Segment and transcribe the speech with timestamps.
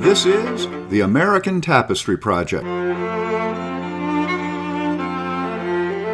[0.00, 2.64] This is the American Tapestry Project,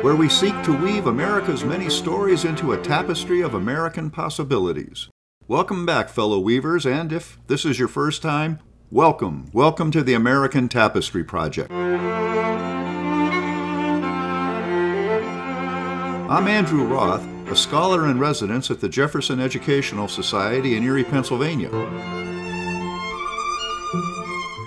[0.02, 5.08] where we seek to weave America's many stories into a tapestry of American possibilities.
[5.46, 8.58] Welcome back, fellow weavers, and if this is your first time,
[8.90, 9.48] welcome.
[9.52, 11.70] Welcome to the American Tapestry Project.
[16.28, 21.68] I'm Andrew Roth, a scholar in residence at the Jefferson Educational Society in Erie, Pennsylvania.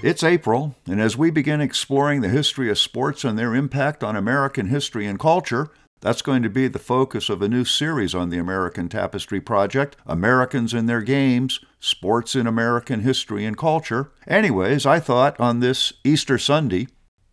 [0.03, 4.16] It's April, and as we begin exploring the history of sports and their impact on
[4.16, 8.30] American history and culture, that's going to be the focus of a new series on
[8.30, 14.11] the American Tapestry Project Americans and Their Games Sports in American History and Culture.
[14.27, 16.88] Anyways, I thought on this Easter Sunday,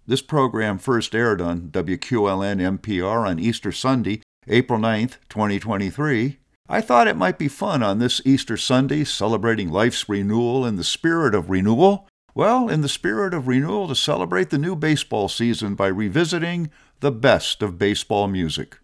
[0.06, 6.38] this program first aired on WQLN MPR on Easter Sunday, April 9th, 2023.
[6.68, 10.82] I thought it might be fun on this Easter Sunday, celebrating life's renewal in the
[10.82, 15.76] spirit of renewal, well, in the spirit of renewal, to celebrate the new baseball season
[15.76, 18.78] by revisiting the best of baseball music.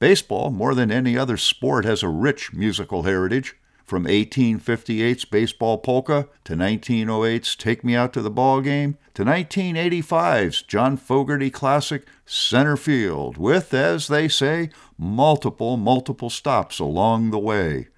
[0.00, 3.56] Baseball, more than any other sport, has a rich musical heritage.
[3.84, 10.62] From 1858's Baseball Polka to 1908's Take Me Out to the Ball Game to 1985's
[10.62, 17.88] John Fogerty classic Center Field, with, as they say, multiple, multiple stops along the way.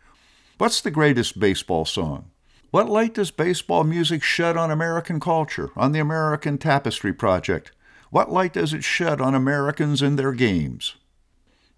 [0.58, 2.31] What's the greatest baseball song?
[2.70, 7.73] What light does baseball music shed on American culture, on the American Tapestry Project?
[8.11, 10.97] What light does it shed on Americans and their games?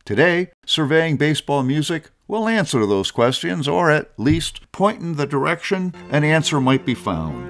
[0.04, 5.94] Today, surveying baseball music will answer those questions, or at least point in the direction
[6.10, 7.47] an answer might be found.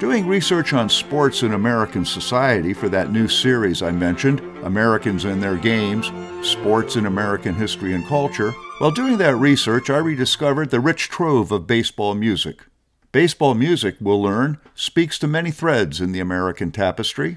[0.00, 5.42] Doing research on sports in American society for that new series I mentioned, Americans and
[5.42, 10.80] Their Games Sports in American History and Culture, while doing that research, I rediscovered the
[10.80, 12.64] rich trove of baseball music.
[13.12, 17.36] Baseball music, we'll learn, speaks to many threads in the American tapestry.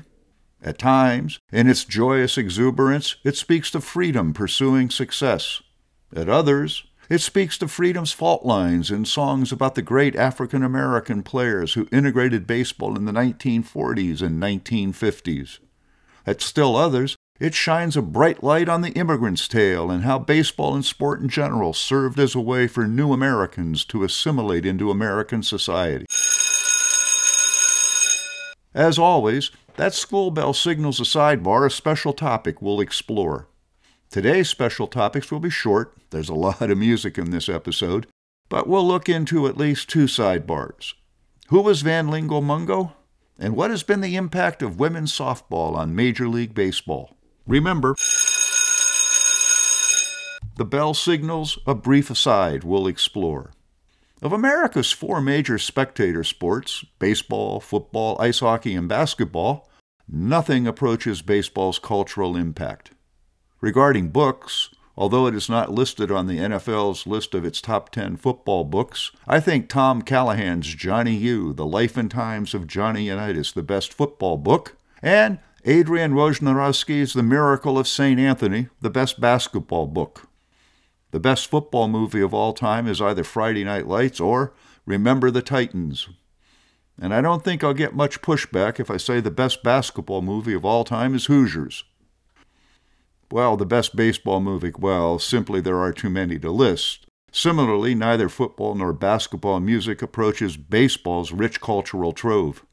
[0.62, 5.62] At times, in its joyous exuberance, it speaks to freedom pursuing success.
[6.16, 11.22] At others, it speaks to freedom's fault lines in songs about the great African American
[11.22, 15.60] players who integrated baseball in the 1940s and 1950s.
[16.26, 20.74] At still others, it shines a bright light on the immigrant's tale and how baseball
[20.74, 25.44] and sport in general served as a way for new Americans to assimilate into American
[25.44, 26.08] society.
[28.74, 33.48] As always, that school bell signals a sidebar, a special topic we'll explore.
[34.14, 38.06] Today's special topics will be short, there's a lot of music in this episode,
[38.48, 40.94] but we'll look into at least two sidebars.
[41.48, 42.94] Who was Van Lingo Mungo?
[43.40, 47.18] And what has been the impact of women's softball on Major League Baseball?
[47.48, 47.96] Remember,
[50.58, 53.52] the bell signals a brief aside we'll explore.
[54.22, 59.68] Of America's four major spectator sports baseball, football, ice hockey, and basketball
[60.08, 62.92] nothing approaches baseball's cultural impact.
[63.64, 68.18] Regarding books, although it is not listed on the NFL's list of its top 10
[68.18, 73.54] football books, I think Tom Callahan's Johnny U, The Life and Times of Johnny Unitas,
[73.54, 78.20] the best football book, and Adrian Wojnarowski's The Miracle of St.
[78.20, 80.28] Anthony, the best basketball book.
[81.12, 84.52] The best football movie of all time is either Friday Night Lights or
[84.86, 86.10] Remember the Titans.
[87.02, 90.54] And I don't think I'll get much pushback if I say the best basketball movie
[90.54, 91.86] of all time is Hoosiers.
[93.34, 97.08] Well, the best baseball movie, well, simply there are too many to list.
[97.32, 102.64] Similarly, neither football nor basketball music approaches baseball's rich cultural trove.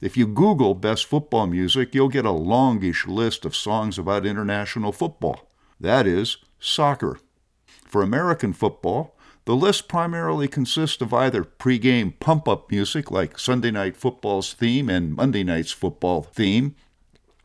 [0.00, 4.90] If you Google best football music, you'll get a longish list of songs about international
[4.90, 5.50] football.
[5.78, 7.18] That is, soccer.
[7.66, 13.70] For American football, the list primarily consists of either pregame pump up music like Sunday
[13.70, 16.74] Night Football's theme and Monday Night's football theme,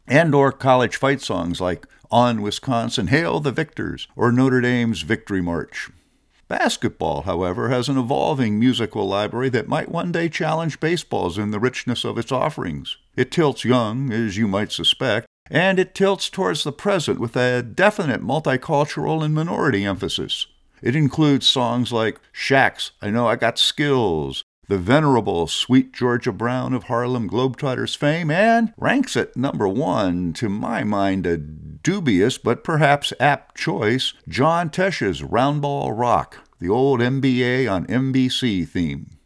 [0.07, 5.41] and or college fight songs like On Wisconsin, Hail the Victors, or Notre Dame's Victory
[5.41, 5.90] March.
[6.47, 11.59] Basketball, however, has an evolving musical library that might one day challenge baseball's in the
[11.59, 12.97] richness of its offerings.
[13.16, 17.63] It tilts young, as you might suspect, and it tilts towards the present with a
[17.63, 20.46] definite multicultural and minority emphasis.
[20.84, 26.73] It includes songs like Shaq's I Know I Got Skills, the venerable Sweet Georgia Brown
[26.73, 32.64] of Harlem Globetrotters fame, and ranks at number one, to my mind, a dubious but
[32.64, 39.17] perhaps apt choice, John Tesh's Roundball Rock, the old NBA on NBC theme.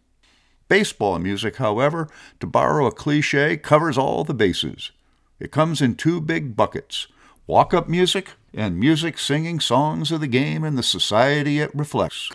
[0.68, 2.10] Baseball music, however,
[2.40, 4.92] to borrow a cliche, covers all the bases.
[5.40, 7.08] It comes in two big buckets
[7.50, 12.30] walk up music and music singing songs of the game and the society it reflects.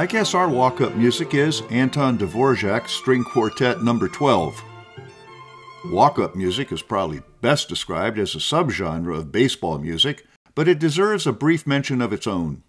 [0.00, 4.58] I guess our walk up music is Anton Dvorak's String Quartet Number 12.
[5.92, 10.24] Walk up music is probably best described as a subgenre of baseball music,
[10.54, 12.62] but it deserves a brief mention of its own.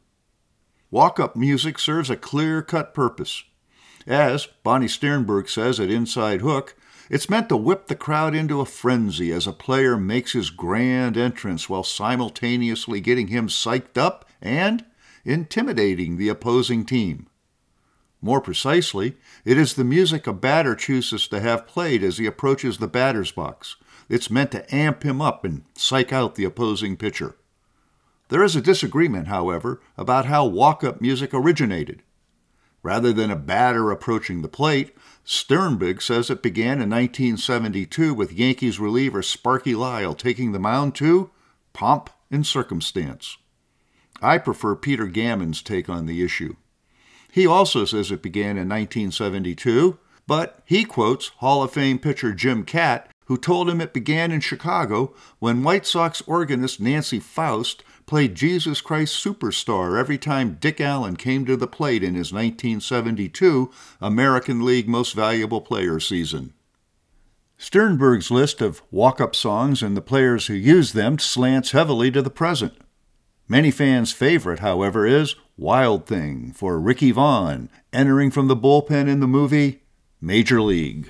[0.92, 3.46] Walk up music serves a clear cut purpose.
[4.06, 6.76] As Bonnie Sternberg says at Inside Hook,
[7.10, 11.16] it's meant to whip the crowd into a frenzy as a player makes his grand
[11.16, 14.84] entrance while simultaneously getting him psyched up and
[15.26, 17.28] intimidating the opposing team.
[18.22, 22.78] More precisely, it is the music a batter chooses to have played as he approaches
[22.78, 23.78] the batter's box.
[24.10, 27.36] It's meant to amp him up and psych out the opposing pitcher.
[28.30, 32.04] There is a disagreement, however, about how walk up music originated.
[32.84, 38.80] Rather than a batter approaching the plate, Sternberg says it began in 1972 with Yankees
[38.80, 41.30] reliever Sparky Lyle taking the mound to
[41.74, 43.38] pomp and circumstance.
[44.22, 46.56] I prefer Peter Gammon's take on the issue.
[47.32, 49.98] He also says it began in 1972,
[50.28, 54.42] but he quotes Hall of Fame pitcher Jim Kaat, who told him it began in
[54.42, 61.16] Chicago when White Sox organist Nancy Faust played Jesus Christ Superstar every time Dick Allen
[61.16, 63.72] came to the plate in his 1972
[64.02, 66.54] American League Most Valuable Player season.
[67.58, 72.22] Sternberg's list of walk up songs and the players who use them slants heavily to
[72.22, 72.74] the present.
[73.52, 79.20] Many fans' favorite, however, is Wild Thing for Ricky Vaughn, entering from the bullpen in
[79.20, 79.82] the movie
[80.22, 81.10] Major League.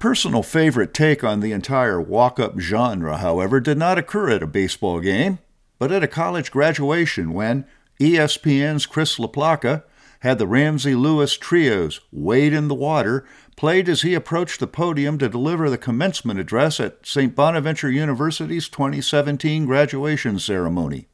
[0.00, 4.46] Personal favorite take on the entire walk up genre, however, did not occur at a
[4.46, 5.38] baseball game,
[5.78, 7.66] but at a college graduation when
[8.00, 9.84] ESPN's Chris LaPlaca
[10.20, 13.26] had the Ramsey Lewis Trios Wade in the Water
[13.56, 17.34] played as he approached the podium to deliver the commencement address at St.
[17.34, 21.08] Bonaventure University's 2017 graduation ceremony.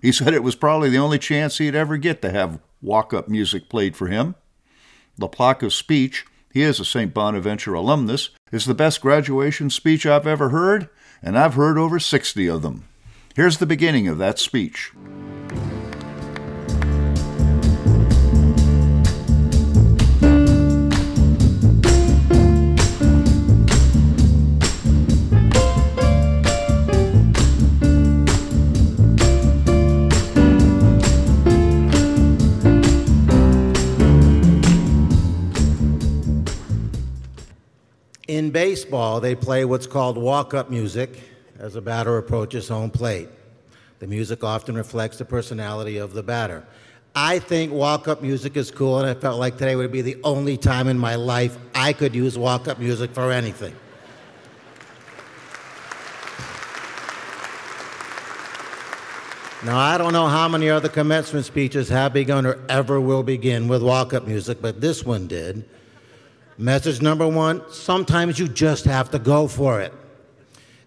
[0.00, 3.28] He said it was probably the only chance he'd ever get to have walk up
[3.28, 4.36] music played for him.
[5.20, 6.24] LaPlaca's speech
[6.56, 7.12] he is a St.
[7.12, 10.88] Bonaventure alumnus, is the best graduation speech I've ever heard,
[11.22, 12.84] and I've heard over 60 of them.
[13.34, 14.90] Here's the beginning of that speech.
[38.36, 41.22] In baseball, they play what's called walk up music
[41.58, 43.30] as a batter approaches home plate.
[43.98, 46.62] The music often reflects the personality of the batter.
[47.14, 50.18] I think walk up music is cool, and I felt like today would be the
[50.22, 53.74] only time in my life I could use walk up music for anything.
[59.64, 63.66] Now, I don't know how many other commencement speeches have begun or ever will begin
[63.66, 65.66] with walk up music, but this one did.
[66.58, 69.92] Message number one sometimes you just have to go for it.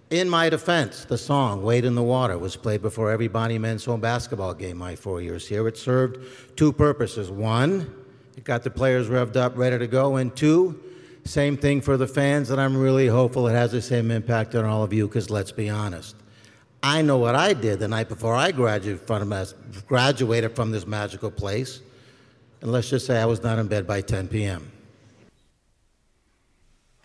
[0.09, 3.85] In my defense, the song Wade in the Water was played before every Bonnie men's
[3.85, 5.67] home basketball game my four years here.
[5.67, 7.29] It served two purposes.
[7.29, 7.93] One,
[8.35, 10.15] it got the players revved up, ready to go.
[10.15, 10.81] And two,
[11.25, 14.65] same thing for the fans, and I'm really hopeful it has the same impact on
[14.65, 16.15] all of you, because let's be honest.
[16.81, 19.31] I know what I did the night before I graduated from,
[19.87, 21.81] graduated from this magical place.
[22.61, 24.71] And let's just say I was not in bed by 10 p.m.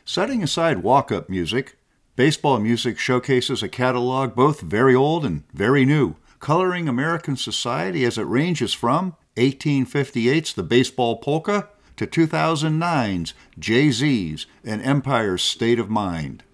[0.07, 1.79] Setting aside walk up music,
[2.15, 8.19] baseball music showcases a catalog both very old and very new, coloring American society as
[8.19, 15.89] it ranges from 1858's The Baseball Polka to 2009's Jay Z's and Empire's State of
[15.89, 16.45] Mind.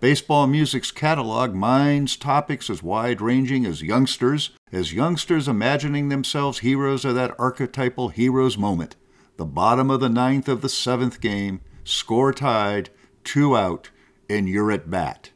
[0.00, 7.04] Baseball music's catalog mines topics as wide ranging as youngsters, as youngsters imagining themselves heroes
[7.04, 8.96] of that archetypal hero's moment.
[9.36, 12.90] The bottom of the ninth of the seventh game, score tied,
[13.24, 13.90] two out,
[14.28, 15.30] and you're at bat.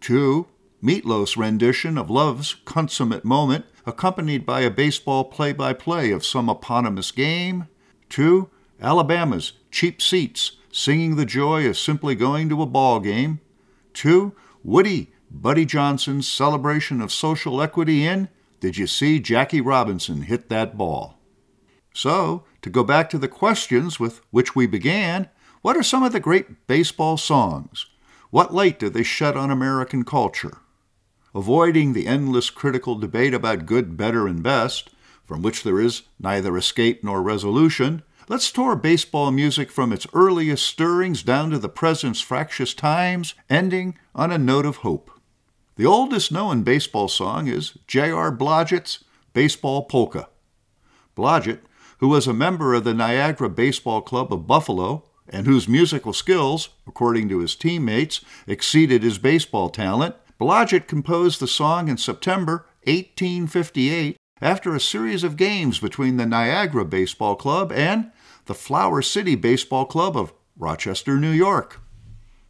[0.00, 0.46] Two,
[0.82, 6.48] Meatloaf's rendition of Love's consummate moment, accompanied by a baseball play by play of some
[6.48, 7.68] eponymous game.
[8.08, 8.50] Two,
[8.80, 13.40] Alabama's Cheap Seats, singing the joy of simply going to a ball game.
[13.94, 18.28] Two, Woody Buddy Johnson's celebration of social equity in
[18.60, 21.18] Did You See Jackie Robinson Hit That Ball?
[21.92, 25.30] So, to go back to the questions with which we began,
[25.62, 27.86] what are some of the great baseball songs?
[28.30, 30.58] What light do they shed on American culture?
[31.34, 34.90] Avoiding the endless critical debate about good, better, and best,
[35.24, 40.66] from which there is neither escape nor resolution, let's tour baseball music from its earliest
[40.66, 45.10] stirrings down to the present's fractious times, ending on a note of hope.
[45.76, 48.34] The oldest known baseball song is J.R.
[48.34, 50.28] Blodgett's Baseball Polka.
[51.14, 51.60] Blodgett,
[51.98, 56.70] who was a member of the Niagara Baseball Club of Buffalo and whose musical skills,
[56.86, 64.16] according to his teammates, exceeded his baseball talent, Blodgett composed the song in September 1858
[64.40, 68.10] after a series of games between the Niagara Baseball Club and
[68.44, 71.80] the Flower City Baseball Club of Rochester, New York.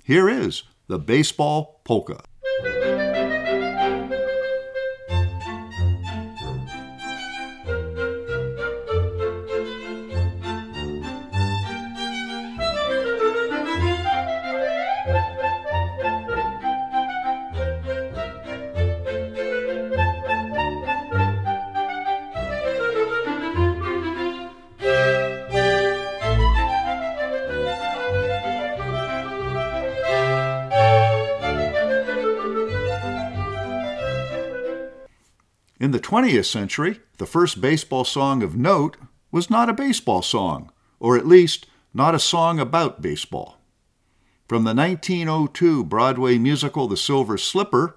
[0.02, 2.22] Here is the Baseball Polka.
[36.06, 38.96] 20th century, the first baseball song of note
[39.32, 40.70] was not a baseball song,
[41.00, 43.58] or at least not a song about baseball.
[44.48, 47.96] From the 1902 Broadway musical The Silver Slipper,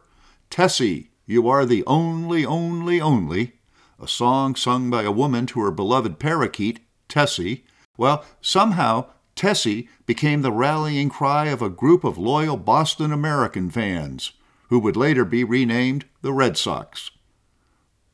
[0.50, 3.54] Tessie, You Are the Only, Only, Only,
[4.02, 7.64] a song sung by a woman to her beloved parakeet, Tessie,
[7.96, 14.32] well, somehow Tessie became the rallying cry of a group of loyal Boston American fans,
[14.70, 17.12] who would later be renamed the Red Sox.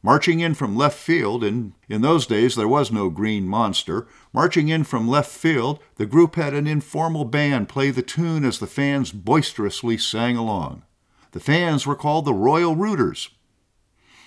[0.05, 4.69] Marching in from left field, and in those days there was no green monster, marching
[4.69, 8.67] in from left field, the group had an informal band play the tune as the
[8.67, 10.83] fans boisterously sang along.
[11.31, 13.29] The fans were called the Royal Rooters.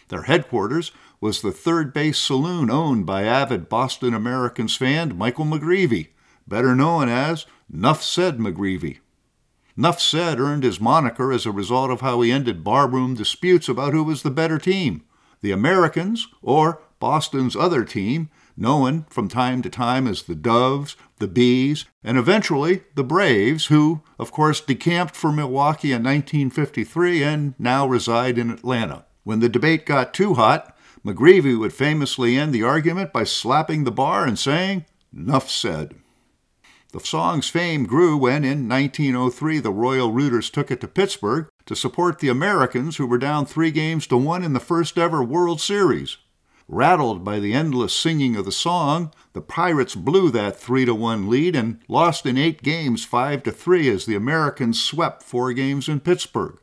[0.08, 6.08] Their headquarters was the third base saloon owned by avid Boston Americans fan Michael McGreevy,
[6.48, 8.98] better known as Nuff Said McGreevy.
[9.76, 13.92] Nuff Said earned his moniker as a result of how he ended barroom disputes about
[13.92, 15.04] who was the better team
[15.40, 21.28] the Americans, or Boston's other team, known from time to time as the Doves, the
[21.28, 27.86] Bees, and eventually the Braves, who, of course, decamped for Milwaukee in 1953 and now
[27.86, 29.04] reside in Atlanta.
[29.22, 33.92] When the debate got too hot, McGreevy would famously end the argument by slapping the
[33.92, 35.94] bar and saying, Nuff said.
[36.92, 41.76] The song's fame grew when, in 1903, the Royal Rooters took it to Pittsburgh to
[41.76, 45.60] support the Americans who were down three games to one in the first ever World
[45.60, 46.16] Series.
[46.66, 51.28] Rattled by the endless singing of the song, the Pirates blew that 3 to 1
[51.28, 55.90] lead and lost in 8 games 5 to 3 as the Americans swept 4 games
[55.90, 56.58] in Pittsburgh.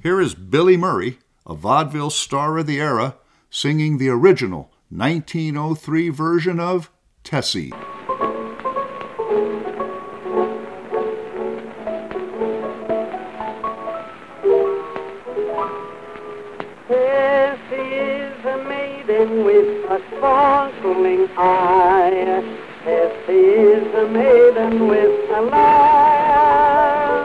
[0.00, 3.16] Here is Billy Murray, a vaudeville star of the era,
[3.50, 6.88] singing the original 1903 version of
[7.24, 7.72] Tessie.
[20.20, 22.56] Sparkling eye.
[23.32, 27.24] Is a maiden with a lie.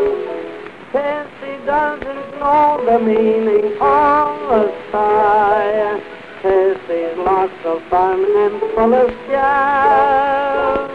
[0.92, 6.00] Tessie doesn't know the meaning of a sigh.
[6.42, 10.92] Tessie's lots of fun and full of jazz.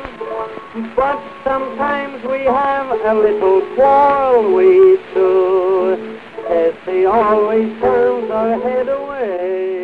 [0.94, 6.18] But sometimes we have a little quarrel, we two.
[6.46, 9.79] Tessie always turns her head away.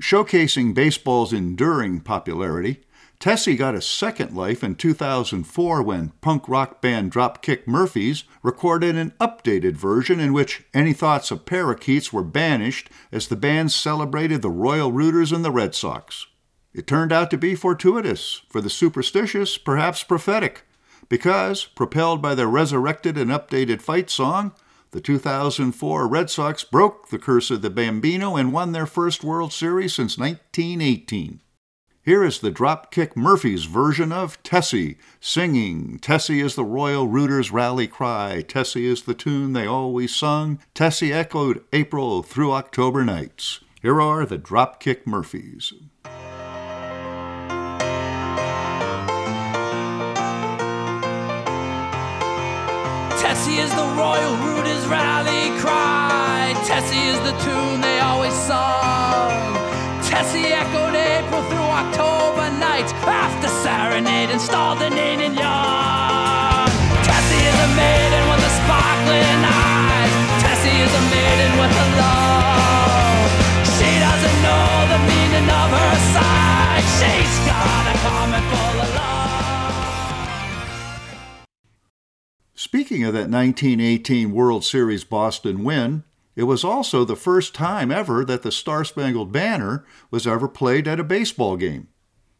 [0.00, 2.82] Showcasing baseball's enduring popularity,
[3.18, 9.12] Tessie got a second life in 2004 when punk rock band Dropkick Murphys recorded an
[9.20, 14.50] updated version in which any thoughts of parakeets were banished as the band celebrated the
[14.50, 16.28] Royal Rooters and the Red Sox.
[16.72, 20.62] It turned out to be fortuitous, for the superstitious, perhaps prophetic,
[21.08, 24.52] because, propelled by their resurrected and updated fight song,
[24.90, 29.52] the 2004 Red Sox broke the curse of the Bambino and won their first World
[29.52, 31.40] Series since 1918.
[32.02, 37.86] Here is the Dropkick Murphys version of Tessie, singing Tessie is the Royal Rooters' rally
[37.86, 43.60] cry, Tessie is the tune they always sung, Tessie echoed April through October nights.
[43.82, 45.74] Here are the Dropkick Murphys.
[53.20, 56.54] Tessie is the royal rooters rally cry.
[56.66, 59.54] Tessie is the tune they always sung.
[60.02, 66.68] Tessie echoed April through October nights after serenade installed the and young.
[67.04, 70.12] Tessie is a maiden with a sparkling eyes.
[70.42, 72.17] Tessie is a maiden with a love.
[82.68, 86.04] Speaking of that 1918 World Series Boston win,
[86.36, 90.86] it was also the first time ever that the Star Spangled Banner was ever played
[90.86, 91.88] at a baseball game.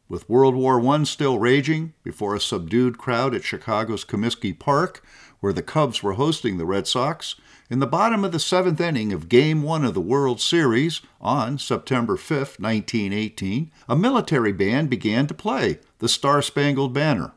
[0.07, 5.03] With World War I still raging before a subdued crowd at Chicago's Comiskey Park,
[5.41, 7.37] where the Cubs were hosting the Red Sox,
[7.71, 11.57] in the bottom of the seventh inning of Game 1 of the World Series on
[11.57, 17.33] September 5, 1918, a military band began to play the Star Spangled Banner.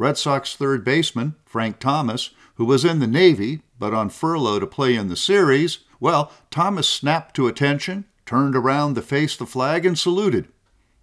[0.00, 4.66] Red Sox third baseman Frank Thomas, who was in the Navy but on furlough to
[4.66, 9.84] play in the series, well, Thomas snapped to attention, turned around to face the flag,
[9.84, 10.48] and saluted.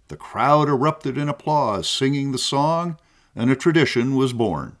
[0.08, 2.98] The crowd erupted in applause, singing the song,
[3.36, 4.76] and a tradition was born.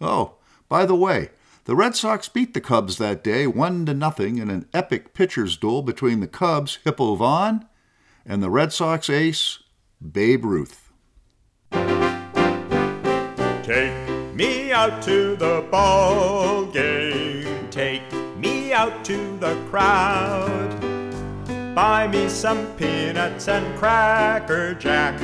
[0.00, 0.34] Oh,
[0.68, 1.30] by the way,
[1.64, 5.56] the Red Sox beat the Cubs that day one to nothing in an epic pitcher's
[5.56, 7.68] duel between the Cubs' Hippo Vaughn
[8.26, 9.60] and the Red Sox ace
[10.02, 10.90] Babe Ruth.
[13.68, 17.68] Take me out to the ball game.
[17.68, 20.74] Take me out to the crowd.
[21.74, 25.20] Buy me some peanuts and cracker jack.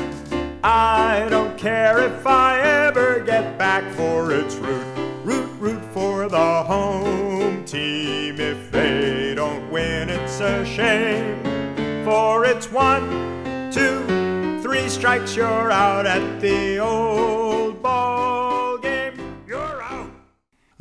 [0.63, 4.85] I don't care if I ever get back for its root.
[5.25, 8.39] Root, root for the home team.
[8.39, 11.43] If they don't win, it's a shame.
[12.05, 13.09] For it's one,
[13.73, 17.74] two, three strikes, you're out at the old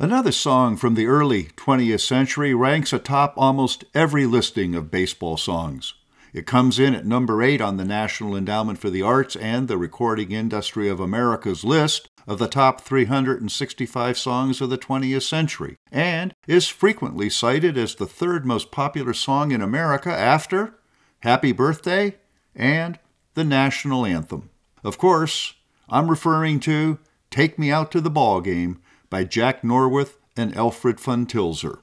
[0.04, 5.94] Another song from the early 20th century ranks atop almost every listing of baseball songs.
[6.34, 9.78] It comes in at number 8 on the National Endowment for the Arts and the
[9.78, 16.34] Recording Industry of America's list of the top 365 songs of the 20th century, and
[16.46, 20.74] is frequently cited as the third most popular song in America after
[21.20, 22.16] Happy Birthday
[22.54, 22.98] and
[23.32, 24.50] the National Anthem.
[24.84, 25.54] Of course,
[25.88, 26.98] I'm referring to
[27.30, 28.82] Take Me Out to the Ball Game
[29.14, 31.78] by Jack Norwith and Alfred von Tilzer.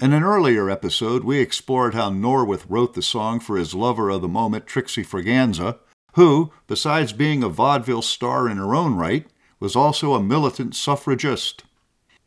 [0.00, 4.22] In an earlier episode, we explored how Norwith wrote the song for his lover of
[4.22, 5.80] the moment, Trixie Fraganza,
[6.12, 9.26] who, besides being a vaudeville star in her own right,
[9.58, 11.64] was also a militant suffragist.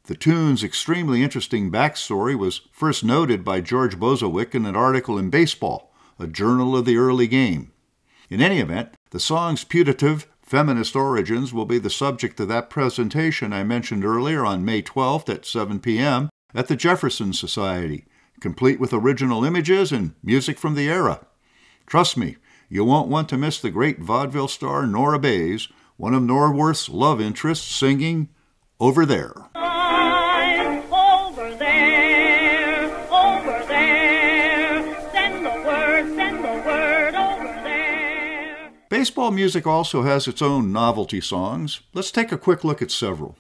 [0.04, 5.30] The tune's extremely interesting backstory was first noted by George Bozowick in an article in
[5.30, 7.72] Baseball, a journal of the early game.
[8.30, 13.52] In any event, the song's putative feminist origins will be the subject of that presentation
[13.52, 16.30] I mentioned earlier on May 12th at 7 p.m.
[16.56, 18.06] at the Jefferson Society,
[18.40, 21.28] complete with original images and music from the era.
[21.86, 22.38] Trust me,
[22.70, 27.20] you won't want to miss the great vaudeville star Nora Bayes, one of Norworth's love
[27.20, 28.30] interests, singing
[28.80, 29.47] Over There.
[38.98, 41.82] Baseball music also has its own novelty songs.
[41.94, 43.38] Let's take a quick look at several.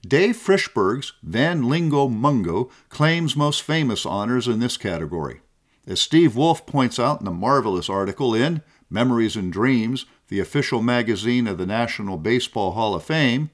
[0.00, 5.42] Dave Frischberg's Van Lingo Mungo claims most famous honors in this category.
[5.86, 10.80] As Steve Wolf points out in a marvelous article in Memories and Dreams, the official
[10.80, 13.50] magazine of the National Baseball Hall of Fame,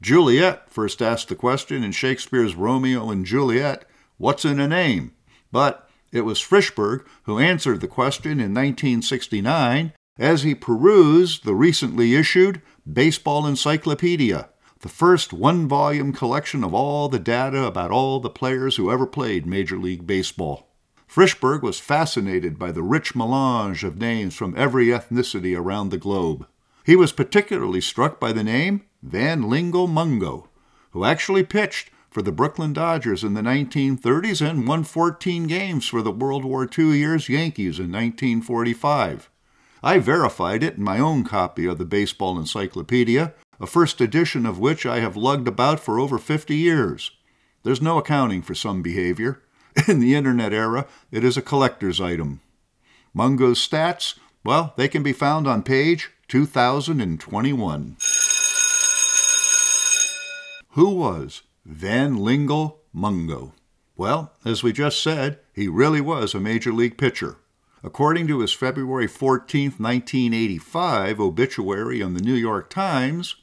[0.00, 3.84] Juliet first asked the question in Shakespeare's Romeo and Juliet,
[4.16, 5.12] What's in a name?
[5.52, 12.14] But it was Frischberg who answered the question in 1969 as he perused the recently
[12.14, 14.48] issued Baseball Encyclopedia,
[14.80, 19.06] the first one volume collection of all the data about all the players who ever
[19.06, 20.68] played Major League Baseball.
[21.08, 26.46] Frischberg was fascinated by the rich melange of names from every ethnicity around the globe.
[26.84, 30.48] He was particularly struck by the name Van Lingo Mungo,
[30.90, 36.02] who actually pitched for the Brooklyn Dodgers in the 1930s and won 14 games for
[36.02, 39.30] the World War II years Yankees in 1945.
[39.86, 44.58] I verified it in my own copy of the Baseball Encyclopedia, a first edition of
[44.58, 47.12] which I have lugged about for over 50 years.
[47.62, 49.44] There's no accounting for some behavior.
[49.86, 52.40] In the internet era, it is a collector's item.
[53.14, 57.96] Mungo's stats, well, they can be found on page 2021.
[60.70, 63.52] Who was Van Lingle Mungo?
[63.96, 67.36] Well, as we just said, he really was a major league pitcher.
[67.86, 73.36] According to his February 14, 1985 obituary on the New York Times,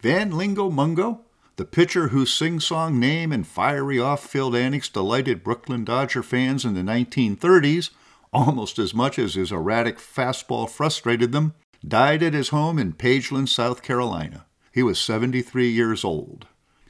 [0.00, 1.22] Van Lingo Mungo,
[1.56, 6.64] the pitcher whose sing song name and fiery off field antics delighted Brooklyn Dodger fans
[6.64, 7.90] in the 1930s
[8.32, 11.54] almost as much as his erratic fastball frustrated them,
[11.86, 14.46] died at his home in Pageland, South Carolina.
[14.72, 16.46] He was 73 years old.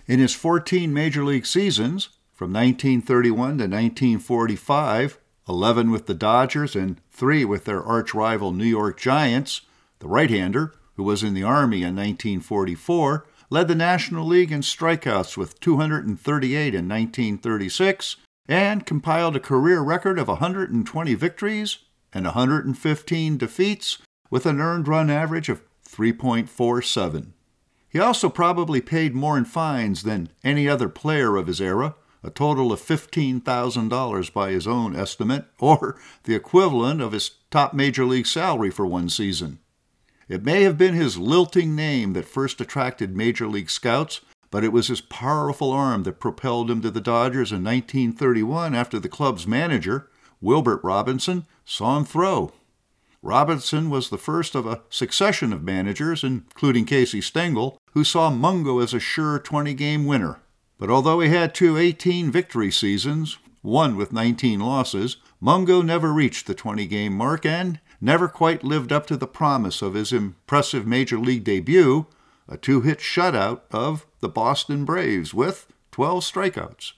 [0.07, 5.19] In his 14 major league seasons, from 1931 to 1945,
[5.49, 9.63] 11 with the Dodgers and 3 with their arch rival New York Giants,
[9.99, 14.61] the right hander, who was in the Army in 1944, led the National League in
[14.61, 21.79] strikeouts with 238 in 1936 and compiled a career record of 120 victories
[22.13, 23.99] and 115 defeats
[24.31, 27.29] with an earned run average of 3.47.
[27.89, 32.31] He also probably paid more in fines than any other player of his era, a
[32.31, 38.27] total of $15,000 by his own estimate, or the equivalent of his top major league
[38.27, 39.59] salary for one season.
[40.29, 44.73] It may have been his lilting name that first attracted major league scouts, but it
[44.73, 49.47] was his powerful arm that propelled him to the Dodgers in 1931 after the club's
[49.47, 52.53] manager, Wilbert Robinson, saw him throw.
[53.23, 58.79] Robinson was the first of a succession of managers, including Casey Stengel, who saw Mungo
[58.79, 60.41] as a sure 20 game winner.
[60.79, 66.47] But although he had two 18 victory seasons, one with 19 losses, Mungo never reached
[66.47, 70.87] the 20 game mark and never quite lived up to the promise of his impressive
[70.87, 72.07] major league debut,
[72.49, 76.93] a two hit shutout of the Boston Braves with 12 strikeouts.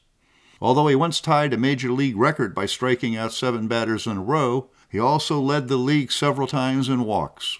[0.60, 4.22] Although he once tied a major league record by striking out seven batters in a
[4.22, 7.58] row, he also led the league several times in walks.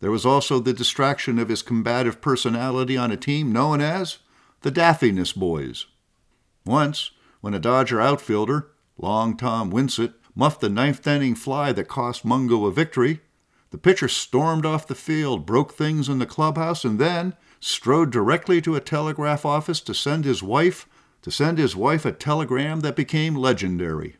[0.00, 4.18] There was also the distraction of his combative personality on a team known as
[4.64, 5.84] the Daffiness Boys.
[6.64, 7.10] Once,
[7.42, 12.64] when a Dodger outfielder, Long Tom Winsett, muffed a ninth inning fly that cost Mungo
[12.64, 13.20] a victory,
[13.72, 18.62] the pitcher stormed off the field, broke things in the clubhouse, and then strode directly
[18.62, 20.88] to a telegraph office to send his wife
[21.20, 24.16] to send his wife a telegram that became legendary.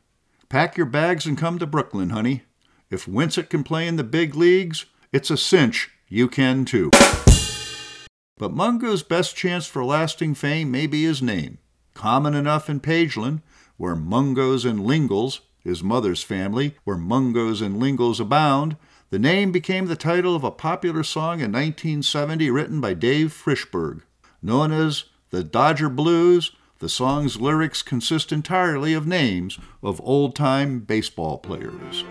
[0.51, 2.43] Pack your bags and come to Brooklyn, honey.
[2.91, 6.91] If Winsett can play in the big leagues, it's a cinch you can too.
[8.37, 11.59] But Mungo's best chance for lasting fame may be his name.
[11.95, 13.43] Common enough in Pageland,
[13.77, 18.77] where Mungos and Lingles, his mother's family, where Mungos and Lingles abound,
[19.11, 24.03] the name became the title of a popular song in 1970 written by Dave Frischberg.
[24.43, 30.81] Known as the Dodger Blues, the song's lyrics consist entirely of names of old time
[30.81, 32.05] baseball players.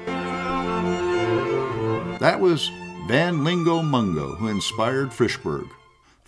[2.19, 2.71] That was
[3.07, 5.67] Van Lingo Mungo who inspired Frishberg.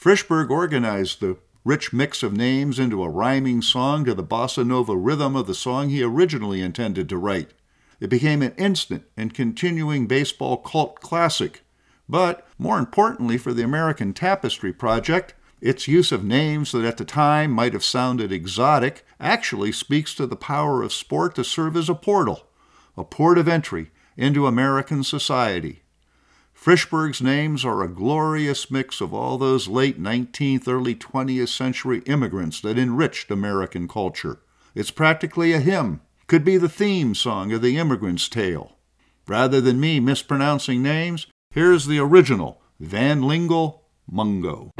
[0.05, 4.95] Frishberg organized the rich mix of names into a rhyming song to the bossa nova
[4.95, 7.55] rhythm of the song he originally intended to write.
[7.99, 11.63] It became an instant and continuing baseball cult classic.
[12.07, 17.03] But, more importantly for the American Tapestry Project, its use of names that at the
[17.03, 21.89] time might have sounded exotic actually speaks to the power of sport to serve as
[21.89, 22.45] a portal,
[22.95, 25.81] a port of entry into American society.
[26.65, 32.59] Frishberg's names are a glorious mix of all those late 19th, early 20th century immigrants
[32.61, 34.39] that enriched American culture.
[34.73, 38.79] It's practically a hymn, could be the theme song of the immigrant's tale.
[39.27, 44.71] Rather than me mispronouncing names, here's the original Van Lingle Mungo.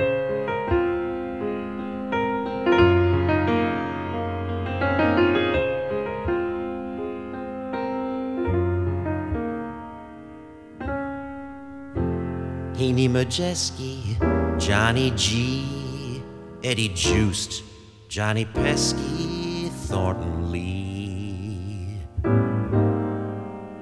[12.95, 16.21] Haney Majeski, Johnny G,
[16.63, 17.61] Eddie Juiced,
[18.07, 21.99] Johnny Pesky, Thornton Lee,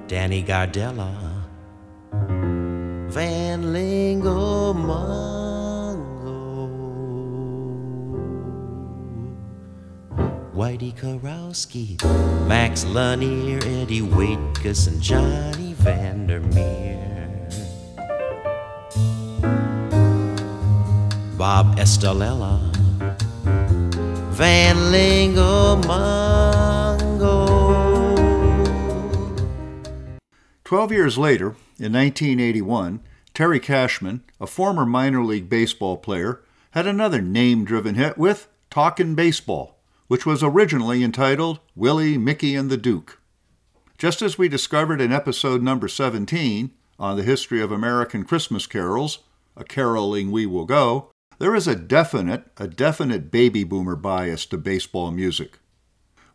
[0.08, 1.14] Danny Gardella,
[3.08, 5.04] Van Lingo Mungo,
[10.52, 12.02] Whitey Karowski,
[12.48, 16.93] Max Lanier, Eddie Waitkus, and Johnny Vandermeer.
[21.44, 22.58] Bob Estalella,
[24.32, 27.36] Van Lingo Mungo.
[30.64, 33.00] Twelve years later, in 1981,
[33.34, 39.14] Terry Cashman, a former minor league baseball player, had another name driven hit with Talkin'
[39.14, 39.76] Baseball,
[40.08, 43.20] which was originally entitled Willie, Mickey, and the Duke.
[43.98, 49.18] Just as we discovered in episode number 17 on the history of American Christmas carols,
[49.58, 54.58] A Caroling We Will Go, there is a definite, a definite baby boomer bias to
[54.58, 55.58] baseball music.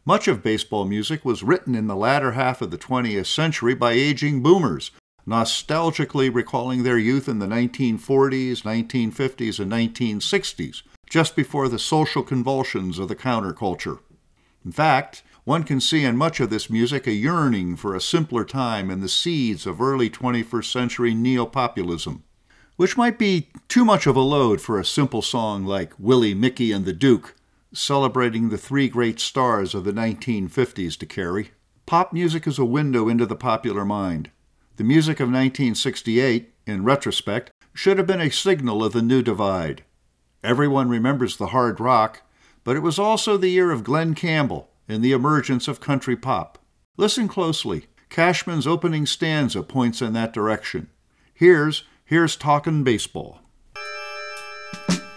[0.05, 3.91] Much of baseball music was written in the latter half of the 20th century by
[3.91, 4.91] aging boomers,
[5.27, 12.99] nostalgically recalling their youth in the 1940s, 1950s, and 1960s just before the social convulsions
[12.99, 13.99] of the counterculture.
[14.63, 18.45] In fact, one can see in much of this music a yearning for a simpler
[18.45, 22.23] time and the seeds of early 21st century neopopulism,
[22.79, 26.71] which might be too much of a load for a simple song like Willie, Mickey,
[26.71, 27.35] and the Duke,
[27.73, 31.51] celebrating the three great stars of the 1950s to carry.
[31.85, 34.31] Pop music is a window into the popular mind.
[34.77, 39.83] The music of 1968, in retrospect, should have been a signal of the new divide.
[40.41, 42.21] Everyone remembers the hard rock,
[42.63, 46.57] but it was also the year of Glen Campbell and the emergence of country pop.
[46.95, 47.87] Listen closely.
[48.07, 50.87] Cashman's opening stanza points in that direction.
[51.33, 53.39] Here's Here's Talkin' Baseball.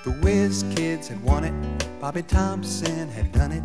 [0.05, 1.55] The Whiz Kids had won it,
[1.99, 3.63] Bobby Thompson had done it,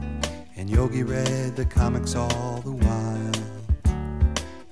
[0.56, 3.32] and Yogi read the comics all the while.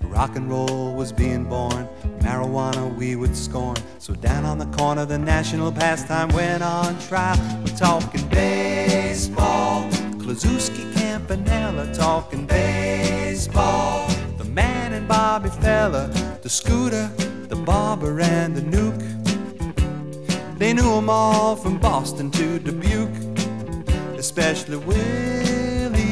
[0.03, 1.89] Rock and roll was being born,
[2.19, 3.75] marijuana we would scorn.
[3.99, 7.37] So down on the corner, the national pastime went on trial.
[7.59, 9.83] We're talking baseball,
[10.23, 14.07] Klazuski, Campanella, talking baseball.
[14.37, 16.07] The man and Bobby Fella,
[16.41, 17.11] the scooter,
[17.65, 19.01] barber, and the nuke.
[20.57, 23.09] They knew 'em all from Boston to Dubuque,
[24.17, 26.07] especially Willie,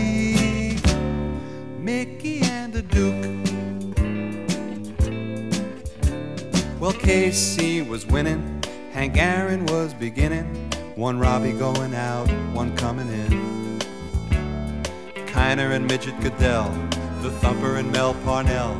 [1.80, 3.26] Mickey, and the Duke.
[6.80, 8.62] Well, Casey was winning,
[8.92, 10.46] Hank Aaron was beginning,
[10.96, 13.80] one Robbie going out, one coming in.
[15.28, 16.70] Kiner and Midget Goodell,
[17.22, 18.76] the Thumper and Mel Parnell,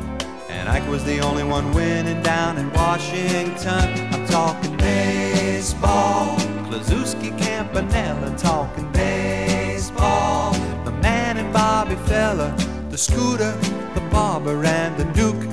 [0.66, 4.14] and Ike was the only one winning down in Washington.
[4.14, 10.54] I'm talking baseball, Klazuski, Campanella, talking baseball.
[10.86, 12.56] The man and Bobby Fella,
[12.88, 13.52] the scooter,
[13.94, 15.44] the barber, and the Duke.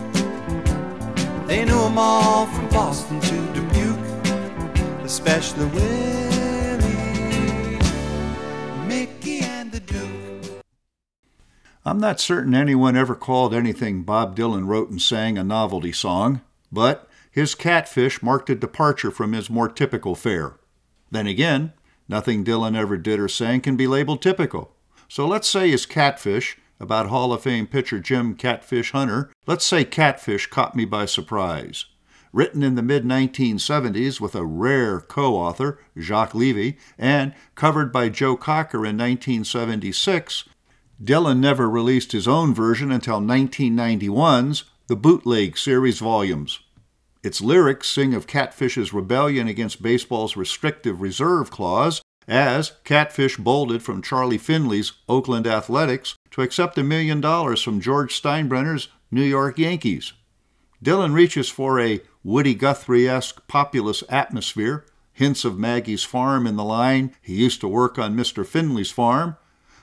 [1.45, 4.08] They knew 'em all from Boston to Dubuque,
[5.04, 6.31] especially Willie,
[11.92, 16.40] I'm not certain anyone ever called anything Bob Dylan wrote and sang a novelty song,
[16.72, 20.54] but his Catfish marked a departure from his more typical fare.
[21.12, 21.74] Then again,
[22.08, 24.74] nothing Dylan ever did or sang can be labeled typical.
[25.10, 29.84] So let's say his Catfish, about Hall of Fame pitcher Jim Catfish Hunter, let's say
[29.84, 31.88] Catfish caught me by surprise.
[32.32, 38.08] Written in the mid 1970s with a rare co author, Jacques Levy, and covered by
[38.08, 40.46] Joe Cocker in 1976,
[41.02, 46.60] Dylan never released his own version until 1991's The Bootleg series volumes.
[47.24, 54.04] Its lyrics sing of Catfish's rebellion against baseball's restrictive reserve clause as Catfish bolted from
[54.04, 60.14] Charlie Finley's Oakland Athletics to accept a million dollars from George Steinbrenner's New York Yankees.
[60.84, 66.64] Dylan reaches for a Woody Guthrie esque populous atmosphere, hints of Maggie's farm in the
[66.64, 68.46] line, he used to work on Mr.
[68.46, 69.36] Finley's farm,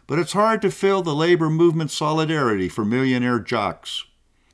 [0.08, 4.04] but it's hard to feel the labor movement solidarity for millionaire jocks.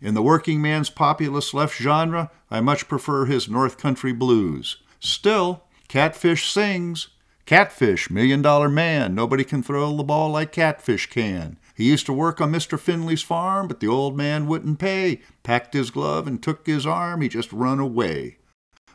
[0.02, 4.78] In the working man's populist left genre, I much prefer his North Country blues.
[5.00, 7.08] Still, Catfish sings.
[7.46, 11.56] Catfish, million dollar man, nobody can throw the ball like Catfish can.
[11.76, 12.78] He used to work on Mr.
[12.78, 15.20] Finley's farm, but the old man wouldn't pay.
[15.42, 18.38] Packed his glove and took his arm, he just run away.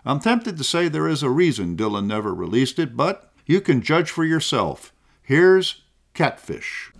[0.03, 3.81] I'm tempted to say there is a reason Dylan never released it, but you can
[3.81, 4.93] judge for yourself.
[5.21, 5.83] Here's
[6.19, 6.91] Catfish.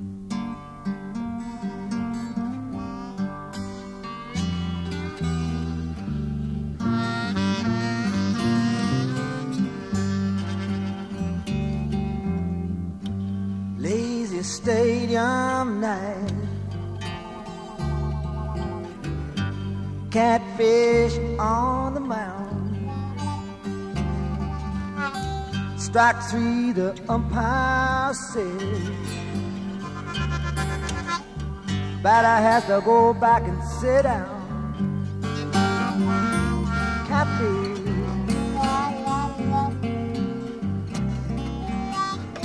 [13.78, 16.32] Lazy Stadium night.
[20.12, 22.49] Catfish on the mound.
[25.80, 28.90] Strike three, the umpire says.
[32.04, 34.28] Batter has to go back and sit down.
[37.08, 37.80] Catfish.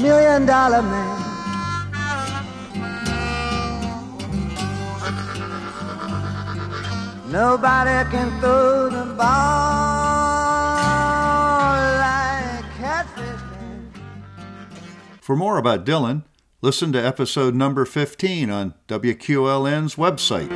[0.00, 1.20] Million dollar man.
[7.32, 10.13] Nobody can throw the ball
[15.24, 16.24] For more about Dylan,
[16.60, 20.50] listen to episode number 15 on WQLN's website.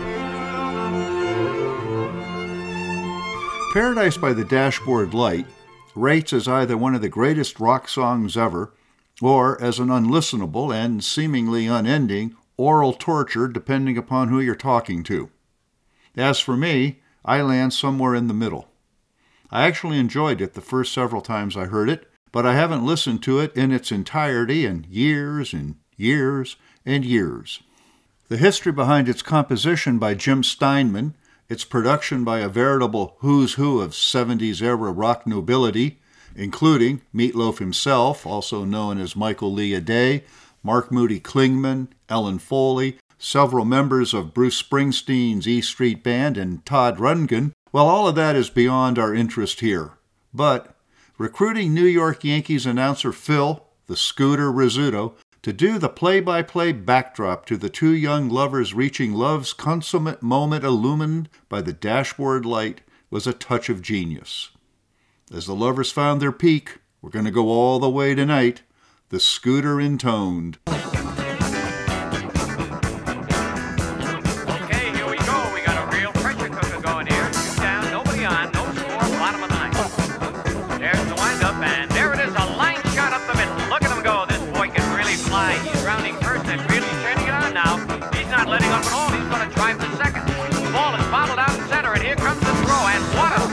[3.73, 5.47] Paradise by the Dashboard Light
[5.95, 8.75] rates as either one of the greatest rock songs ever
[9.23, 15.31] or as an unlistenable and seemingly unending oral torture depending upon who you're talking to.
[16.15, 18.69] As for me, I land somewhere in the middle.
[19.51, 23.23] I actually enjoyed it the first several times I heard it, but I haven't listened
[23.25, 27.61] to it in its entirety in years and years and years.
[28.29, 31.15] The history behind its composition by Jim Steinman,
[31.49, 35.99] its production by a veritable who's who of 70s era rock nobility,
[36.37, 40.25] including Meatloaf himself, also known as Michael Leah Day,
[40.63, 46.99] Mark Moody Klingman, Ellen Foley, several members of Bruce Springsteen's E Street Band, and Todd
[46.99, 49.93] Rundgren, well, all of that is beyond our interest here.
[50.33, 50.75] But
[51.19, 56.73] recruiting New York Yankees announcer Phil, the Scooter Rizzuto, to do the play by play
[56.73, 62.83] backdrop to the two young lovers reaching love's consummate moment illumined by the dashboard light
[63.11, 64.51] was a touch of genius.
[65.33, 68.63] As the lovers found their peak, we're going to go all the way tonight,
[69.09, 70.59] the scooter intoned.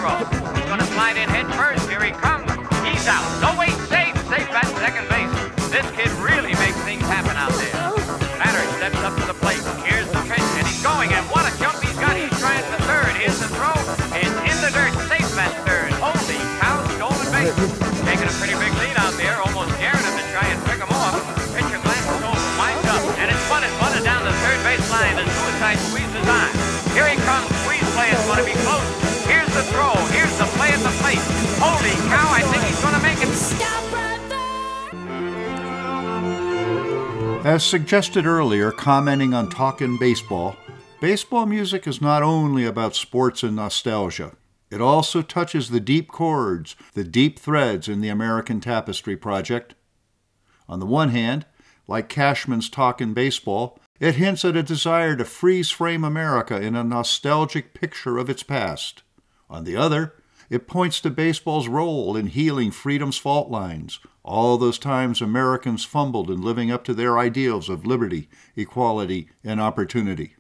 [0.05, 0.39] Throw.
[0.53, 1.89] He's to slide in head first.
[1.89, 2.51] Here he comes.
[2.87, 3.44] He's out.
[37.55, 40.57] As suggested earlier, commenting on Talkin' Baseball,
[40.99, 44.35] baseball music is not only about sports and nostalgia.
[44.69, 49.73] It also touches the deep chords, the deep threads in the American Tapestry Project.
[50.67, 51.45] On the one hand,
[51.87, 56.83] like Cashman's Talkin' Baseball, it hints at a desire to freeze frame America in a
[56.83, 59.01] nostalgic picture of its past.
[59.49, 60.13] On the other,
[60.49, 66.29] it points to baseball's role in healing freedom's fault lines, all those times Americans fumbled
[66.29, 70.35] in living up to their ideals of liberty, equality, and opportunity.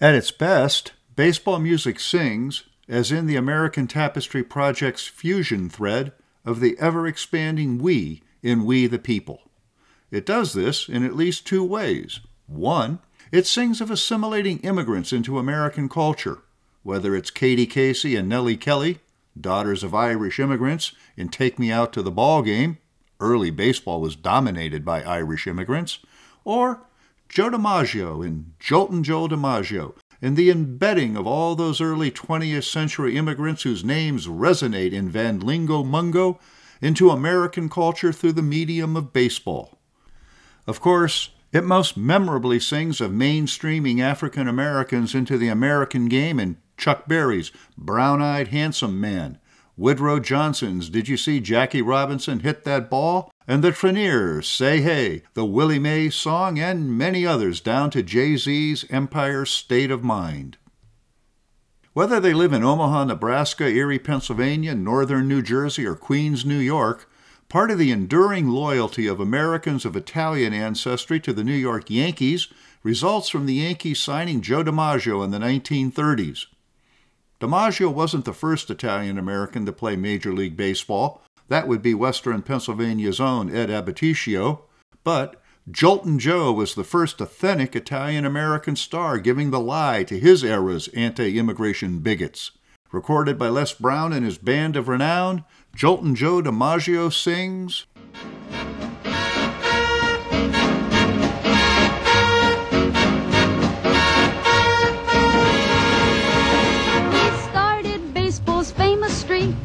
[0.00, 6.12] At its best, baseball music sings, as in the American Tapestry Project's fusion thread
[6.44, 9.40] of the ever expanding we in We the People.
[10.10, 12.20] It does this in at least two ways.
[12.46, 13.00] One,
[13.32, 16.43] it sings of assimilating immigrants into American culture,
[16.84, 19.00] whether it's Katie Casey and Nellie Kelly,
[19.38, 22.78] daughters of Irish immigrants, in Take Me Out to the Ball Game,
[23.18, 25.98] early baseball was dominated by Irish immigrants,
[26.44, 26.82] or
[27.28, 33.16] Joe DiMaggio in Joltin' Joe DiMaggio, and the embedding of all those early 20th century
[33.16, 36.38] immigrants whose names resonate in Van Lingle Mungo
[36.80, 39.78] into American culture through the medium of baseball.
[40.66, 46.58] Of course, it most memorably sings of mainstreaming African Americans into the American game in
[46.76, 49.38] Chuck Berry's Brown Eyed Handsome Man,
[49.76, 53.30] Woodrow Johnson's Did You See Jackie Robinson Hit That Ball?
[53.46, 58.36] and the Treniers' Say Hey, the Willie Mays song, and many others down to Jay
[58.36, 60.56] Z's Empire State of Mind.
[61.92, 67.08] Whether they live in Omaha, Nebraska, Erie, Pennsylvania, northern New Jersey, or Queens, New York,
[67.48, 72.48] part of the enduring loyalty of Americans of Italian ancestry to the New York Yankees
[72.82, 76.46] results from the Yankees signing Joe DiMaggio in the 1930s.
[77.44, 81.20] DiMaggio wasn't the first Italian American to play Major League Baseball.
[81.48, 84.62] That would be Western Pennsylvania's own Ed Abbaticchio.
[85.04, 90.42] But Joltin' Joe was the first authentic Italian American star giving the lie to his
[90.42, 92.52] era's anti immigration bigots.
[92.90, 95.44] Recorded by Les Brown and his band of renown,
[95.76, 97.84] Joltin' Joe DiMaggio sings.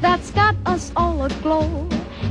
[0.01, 1.88] That's got us all aglow.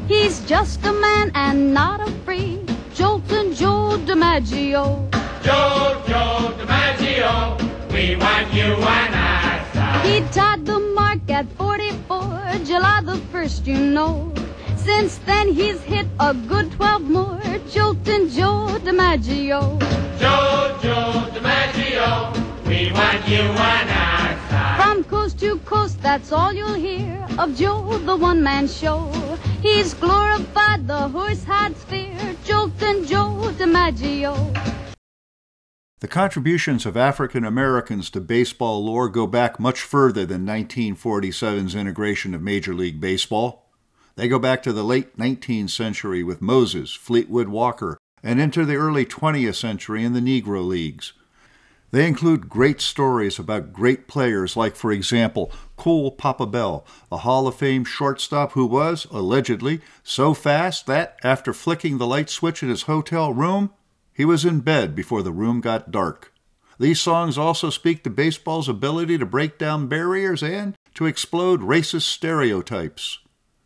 [0.06, 2.66] He's just a man and not a freak.
[2.94, 5.10] Joltin' Joe DiMaggio.
[5.42, 10.06] Joe, Joe DiMaggio, we want you on our side.
[10.06, 14.32] He tied the mark at 44, July the 1st, you know.
[14.76, 17.40] Since then he's hit a good 12 more.
[17.72, 19.78] Joltin' Joe DiMaggio.
[20.18, 22.32] Joe, Joe DiMaggio,
[22.66, 24.37] we want you on our.
[24.76, 29.10] From coast to coast, that's all you'll hear of Joe, the one man show.
[29.62, 34.34] He's glorified the horse hide sphere, Joltin' Joe DiMaggio.
[36.00, 42.34] The contributions of African Americans to baseball lore go back much further than 1947's integration
[42.34, 43.66] of Major League Baseball.
[44.14, 48.76] They go back to the late 19th century with Moses, Fleetwood Walker, and into the
[48.76, 51.12] early 20th century in the Negro Leagues.
[51.90, 57.48] They include great stories about great players, like, for example, Cool Papa Bell, a Hall
[57.48, 62.68] of Fame shortstop who was, allegedly, so fast that, after flicking the light switch in
[62.68, 63.70] his hotel room,
[64.12, 66.32] he was in bed before the room got dark.
[66.78, 72.02] These songs also speak to baseball's ability to break down barriers and to explode racist
[72.02, 73.20] stereotypes.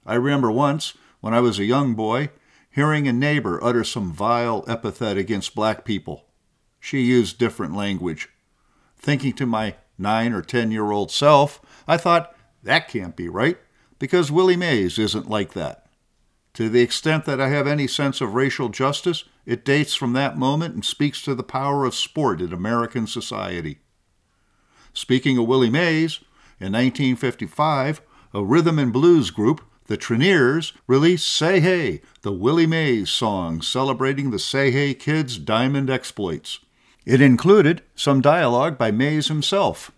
[0.07, 2.31] I remember once, when I was a young boy,
[2.71, 6.27] hearing a neighbor utter some vile epithet against black people.
[6.85, 8.29] She used different language.
[8.99, 13.57] Thinking to my nine or ten year old self, I thought, that can't be right,
[14.01, 15.87] because Willie Mays isn't like that.
[16.55, 20.37] To the extent that I have any sense of racial justice, it dates from that
[20.37, 23.79] moment and speaks to the power of sport in American society.
[24.93, 26.19] Speaking of Willie Mays,
[26.59, 28.03] in 1955,
[28.35, 34.33] a rhythm and blues group, the Treniers, released Say Hey, the Willie Mays song celebrating
[34.33, 36.59] the Say Hey Kids' diamond exploits.
[37.05, 39.91] It included some dialogue by Mays himself.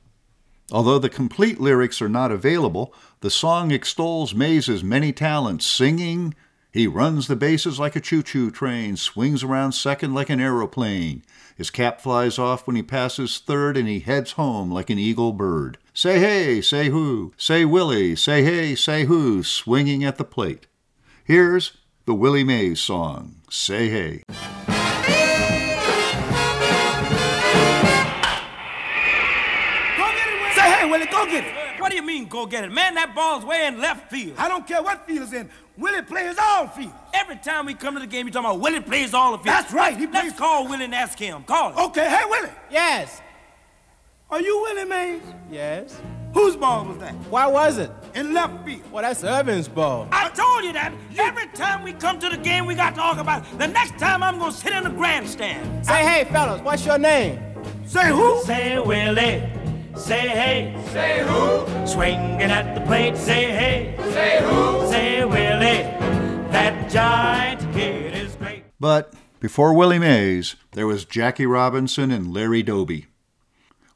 [0.73, 6.35] Although the complete lyrics are not available, the song extols Mays's many talents singing,
[6.73, 11.23] he runs the bases like a choo choo train, swings around second like an aeroplane.
[11.57, 15.33] His cap flies off when he passes third, and he heads home like an eagle
[15.33, 15.79] bird.
[15.93, 20.67] Say hey, say who, say Willie, say hey, say who, swinging at the plate.
[21.25, 21.77] Here's
[22.07, 24.84] the Willie Mays song, Say Hey.
[30.95, 31.81] Willie, go get it.
[31.81, 32.71] What do you mean, go get it?
[32.71, 34.37] Man, that ball's way in left field.
[34.39, 35.51] I don't care what field it's in.
[35.77, 36.95] Willie plays all fields.
[37.13, 39.63] Every time we come to the game, you talking about Willie plays all the fields.
[39.63, 41.43] That's right, he Let's call Willie and ask him.
[41.43, 41.79] Call him.
[41.87, 42.51] Okay, hey, Willie.
[42.71, 43.21] Yes.
[44.31, 45.23] Are you Willie Mays?
[45.51, 46.01] Yes.
[46.33, 47.15] Whose ball was that?
[47.29, 47.91] Why was it?
[48.15, 48.83] In left field.
[48.93, 50.07] Well, that's Irvin's ball.
[50.13, 50.93] I told you that.
[51.19, 53.59] Every time we come to the game, we got to talk about it.
[53.59, 55.87] The next time I'm going to sit in the grandstand.
[55.87, 57.41] Say, hey, fellas, what's your name?
[57.85, 58.43] Say who?
[58.45, 59.64] Say Willie.
[59.97, 60.77] Say hey.
[60.89, 61.87] Say who?
[61.87, 63.17] Swinging at the plate.
[63.17, 63.95] Say hey.
[64.13, 64.91] Say who?
[64.91, 65.85] Say Willie.
[66.51, 68.65] That giant kid is great.
[68.81, 73.07] But before Willie Mays, there was Jackie Robinson and Larry Doby.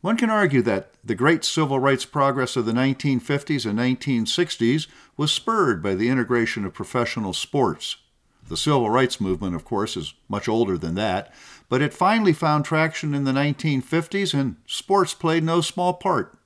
[0.01, 4.87] One can argue that the great civil rights progress of the 1950s and 1960s
[5.17, 7.97] was spurred by the integration of professional sports.
[8.49, 11.35] The civil rights movement, of course, is much older than that,
[11.69, 16.39] but it finally found traction in the 1950s and sports played no small part.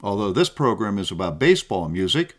[0.00, 2.36] Although this program is about baseball music,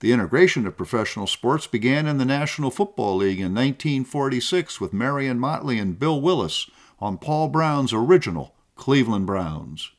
[0.00, 5.38] the integration of professional sports began in the National Football League in 1946 with Marion
[5.38, 9.90] Motley and Bill Willis on Paul Brown's original Cleveland Browns.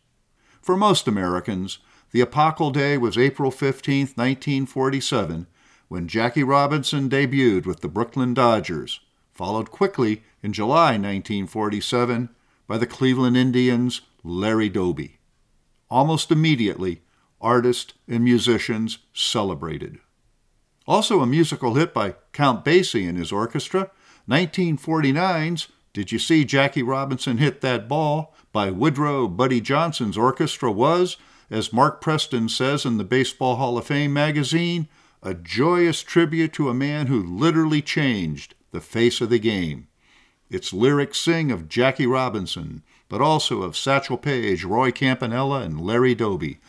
[0.61, 1.79] For most Americans,
[2.11, 5.47] the epochal day was April 15, 1947,
[5.87, 8.99] when Jackie Robinson debuted with the Brooklyn Dodgers,
[9.41, 12.29] followed quickly in July 1947
[12.67, 15.17] by the Cleveland Indians' Larry Doby.
[15.89, 17.01] Almost immediately,
[17.41, 19.97] artists and musicians celebrated.
[20.85, 23.89] Also a musical hit by Count Basie and his orchestra,
[24.29, 31.17] 1949's Did You See Jackie Robinson Hit That Ball by Woodrow Buddy Johnson's orchestra was,
[31.49, 34.87] as Mark Preston says in the Baseball Hall of Fame magazine,
[35.23, 39.87] a joyous tribute to a man who literally changed the face of the game.
[40.49, 46.15] Its lyrics sing of Jackie Robinson, but also of Satchel Paige, Roy Campanella, and Larry
[46.15, 46.59] Doby.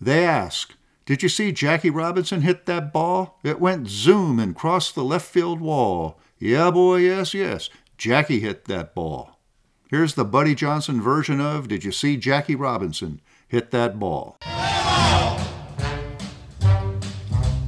[0.00, 0.74] They ask,
[1.06, 3.38] Did you see Jackie Robinson hit that ball?
[3.42, 6.18] It went zoom and crossed the left field wall.
[6.38, 7.70] Yeah, boy, yes, yes.
[7.98, 9.38] Jackie hit that ball.
[9.90, 14.36] Here's the Buddy Johnson version of Did You See Jackie Robinson Hit That Ball?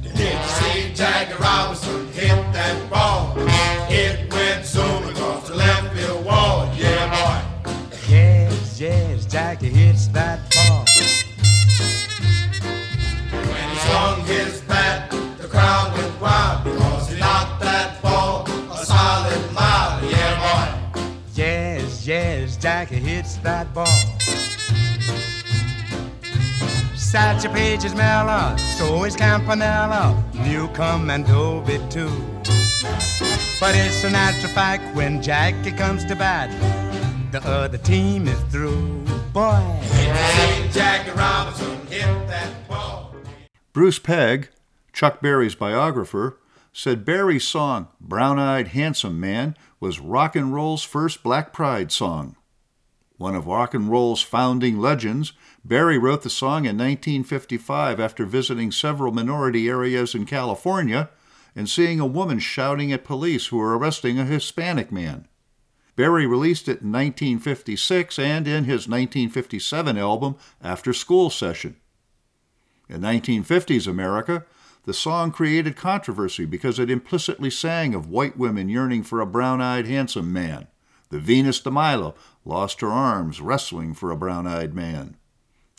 [0.01, 2.07] Did you see Jackie Robinson
[22.83, 23.85] Jackie hits that ball.
[26.97, 32.11] Satchel Paige is mellow, so is Campanella, Newcombe and Doby too.
[33.57, 36.51] But it's a natural fact when Jackie comes to bat,
[37.31, 39.05] the other team is through.
[39.31, 39.79] Boy,
[40.73, 43.15] Jackie Robinson hit that ball?
[43.71, 44.49] Bruce Pegg,
[44.91, 46.37] Chuck Berry's biographer,
[46.73, 52.35] said Berry's song Brown Eyed Handsome Man was rock and roll's first Black Pride song.
[53.17, 55.33] One of rock and roll's founding legends,
[55.63, 61.09] Berry wrote the song in 1955 after visiting several minority areas in California
[61.55, 65.27] and seeing a woman shouting at police who were arresting a Hispanic man.
[65.95, 71.75] Berry released it in 1956 and in his 1957 album After School Session.
[72.89, 74.43] In 1950s America,
[74.85, 79.61] the song created controversy because it implicitly sang of white women yearning for a brown
[79.61, 80.67] eyed, handsome man.
[81.13, 85.15] The Venus de Milo lost her arms wrestling for a brown eyed man.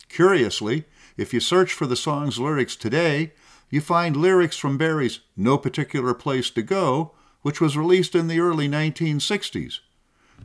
[0.07, 0.85] Curiously,
[1.17, 3.33] if you search for the song's lyrics today,
[3.69, 7.11] you find lyrics from Berry's No Particular Place to Go,
[7.41, 9.79] which was released in the early 1960s.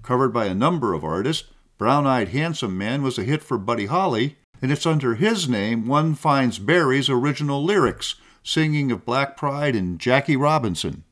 [0.03, 1.47] Covered by a number of artists,
[1.79, 5.87] Brown Eyed Handsome Man was a hit for Buddy Holly, and it's under his name
[5.87, 11.05] one finds Berry's original lyrics, singing of black pride and Jackie Robinson.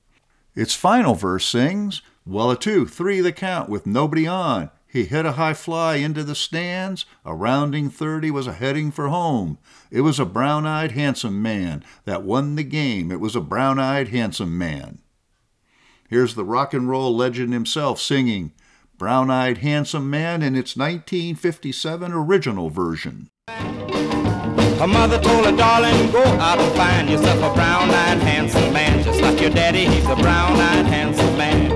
[0.57, 4.69] Its final verse sings, Well, a two, three the count with nobody on.
[4.87, 7.07] He hit a high fly into the stands.
[7.25, 9.57] A rounding 30 was a heading for home.
[9.91, 13.11] It was a brown eyed, handsome man that won the game.
[13.11, 14.99] It was a brown eyed, handsome man.
[16.11, 18.53] Here's the rock and roll legend himself singing
[18.99, 23.31] Brown Eyed Handsome Man in its 1957 original version.
[23.49, 29.03] Her mother told her, darling, go out and find yourself a brown-eyed handsome man.
[29.03, 31.68] Just like your daddy, he's a brown-eyed handsome man.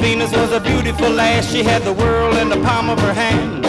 [0.00, 1.50] Venus was a beautiful lass.
[1.50, 3.66] She had the world in the palm of her hand.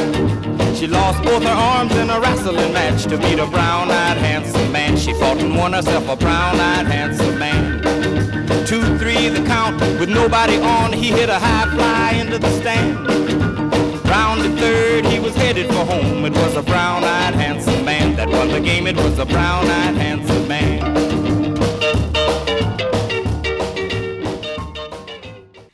[0.78, 4.98] She lost both her arms in a wrestling match to meet a brown-eyed handsome man.
[4.98, 7.82] She fought and won herself a brown-eyed handsome man.
[8.66, 10.94] Two, three, the count with nobody on.
[10.94, 12.96] He hit a high fly into the stand.
[14.08, 16.26] Rounded third, he was headed for home.
[16.26, 18.88] It was a brown-eyed handsome man that won the game.
[18.88, 21.11] It was a brown-eyed handsome man.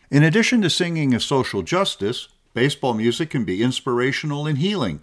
[0.09, 5.01] In addition to singing of social justice, baseball music can be inspirational and healing.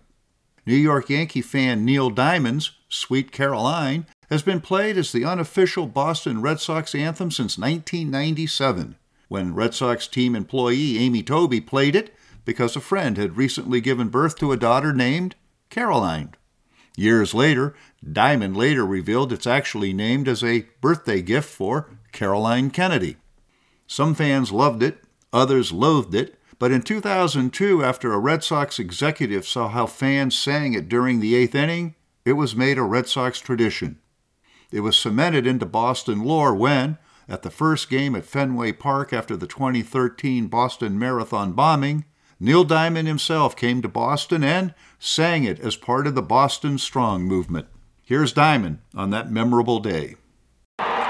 [0.65, 6.41] New York Yankee fan Neil Diamond's Sweet Caroline has been played as the unofficial Boston
[6.41, 8.97] Red Sox anthem since 1997,
[9.29, 12.15] when Red Sox team employee Amy Tobey played it
[12.47, 15.35] because a friend had recently given birth to a daughter named
[15.69, 16.35] Caroline.
[16.97, 17.75] Years later,
[18.11, 23.17] Diamond later revealed it's actually named as a birthday gift for Caroline Kennedy.
[23.87, 29.47] Some fans loved it, others loathed it, but in 2002, after a Red Sox executive
[29.47, 33.41] saw how fans sang it during the eighth inning, it was made a Red Sox
[33.41, 33.99] tradition.
[34.71, 39.37] It was cemented into Boston lore when, at the first game at Fenway Park after
[39.37, 42.05] the 2013 Boston Marathon bombing,
[42.41, 47.23] Neil Diamond himself came to Boston and sang it as part of the Boston Strong
[47.25, 47.67] movement.
[48.03, 50.17] Here's Diamond on that memorable day.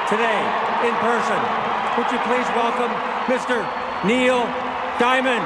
[0.09, 0.41] Today,
[0.85, 2.91] in person, would you please welcome
[3.31, 3.63] Mr.
[4.05, 4.43] Neil
[4.99, 5.45] Diamond?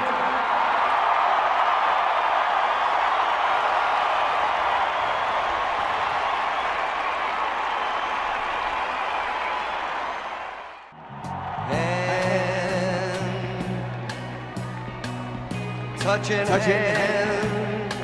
[16.00, 17.94] touching, Touching hands,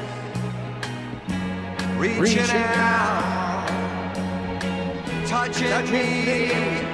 [1.96, 3.66] reaching, Reaching out,
[5.26, 6.93] touching, me, touching, you.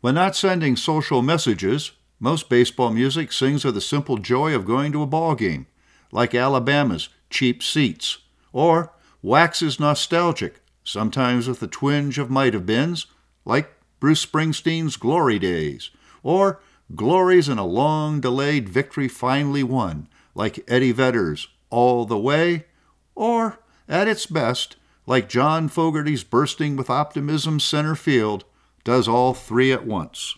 [0.00, 4.90] When not sending social messages, most baseball music sings of the simple joy of going
[4.90, 5.68] to a ball game,
[6.10, 8.18] like Alabama's Cheap Seats,
[8.52, 8.92] or
[9.22, 13.06] waxes nostalgic, sometimes with a twinge of might have beens,
[13.44, 15.90] like Bruce Springsteen's Glory Days,
[16.24, 16.60] or
[16.96, 22.64] glories in a long delayed victory finally won, like Eddie Vedder's All the Way,
[23.14, 24.74] or, at its best,
[25.06, 28.44] like John Fogerty's Bursting with Optimism Center Field,
[28.84, 30.36] does all three at once.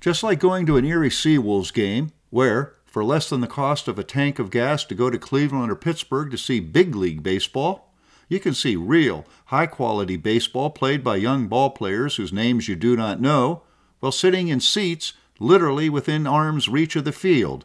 [0.00, 3.98] Just like going to an Erie Seawolves game, where, for less than the cost of
[3.98, 7.94] a tank of gas to go to Cleveland or Pittsburgh to see big league baseball,
[8.28, 12.76] you can see real, high quality baseball played by young ball players whose names you
[12.76, 13.62] do not know,
[14.00, 17.64] while sitting in seats literally within arm's reach of the field.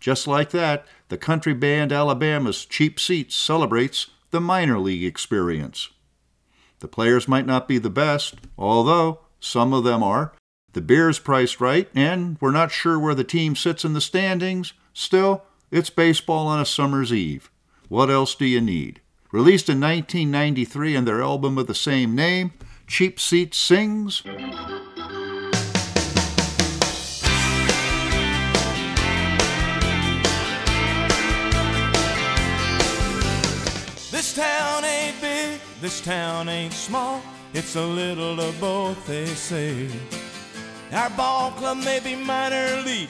[0.00, 5.90] Just like that, the country band Alabama's Cheap Seats celebrates the minor league experience.
[6.78, 10.32] The players might not be the best, although some of them are,
[10.72, 14.72] The beer's priced right, and we're not sure where the team sits in the standings.
[14.92, 17.50] Still, it's baseball on a summer's eve.
[17.88, 19.00] What else do you need?
[19.32, 22.52] Released in 1993 in their album of the same name,
[22.86, 24.22] Cheap Seat sings.
[34.30, 37.20] This town ain't big, this town ain't small.
[37.52, 39.88] It's a little of both, they say.
[40.92, 43.08] Our ball club may be minor league.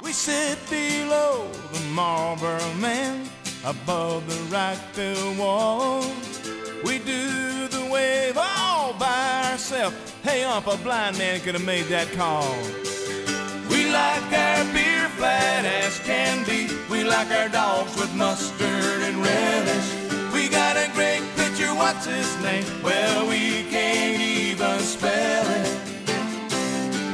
[0.00, 3.28] We sit below the Marlboro man,
[3.64, 6.04] above the field wall.
[6.84, 9.96] We do the wave all by ourselves.
[10.22, 12.46] Hey, ump, a blind man could have made that call.
[13.94, 16.66] We like our beer flat as can be.
[16.90, 19.88] We like our dogs with mustard and relish.
[20.34, 22.64] We got a great pitcher, what's his name?
[22.82, 25.70] Well, we can't even spell it.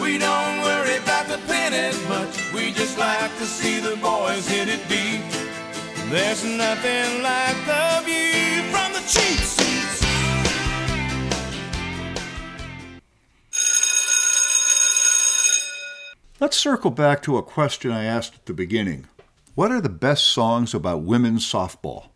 [0.01, 2.51] We don't worry about the pennies much.
[2.55, 5.21] We just like to see the boys hit it deep.
[6.09, 9.70] There's nothing like the view from the cheap
[16.41, 19.09] Let's circle back to a question I asked at the beginning.
[19.55, 22.07] What are the best songs about women's softball?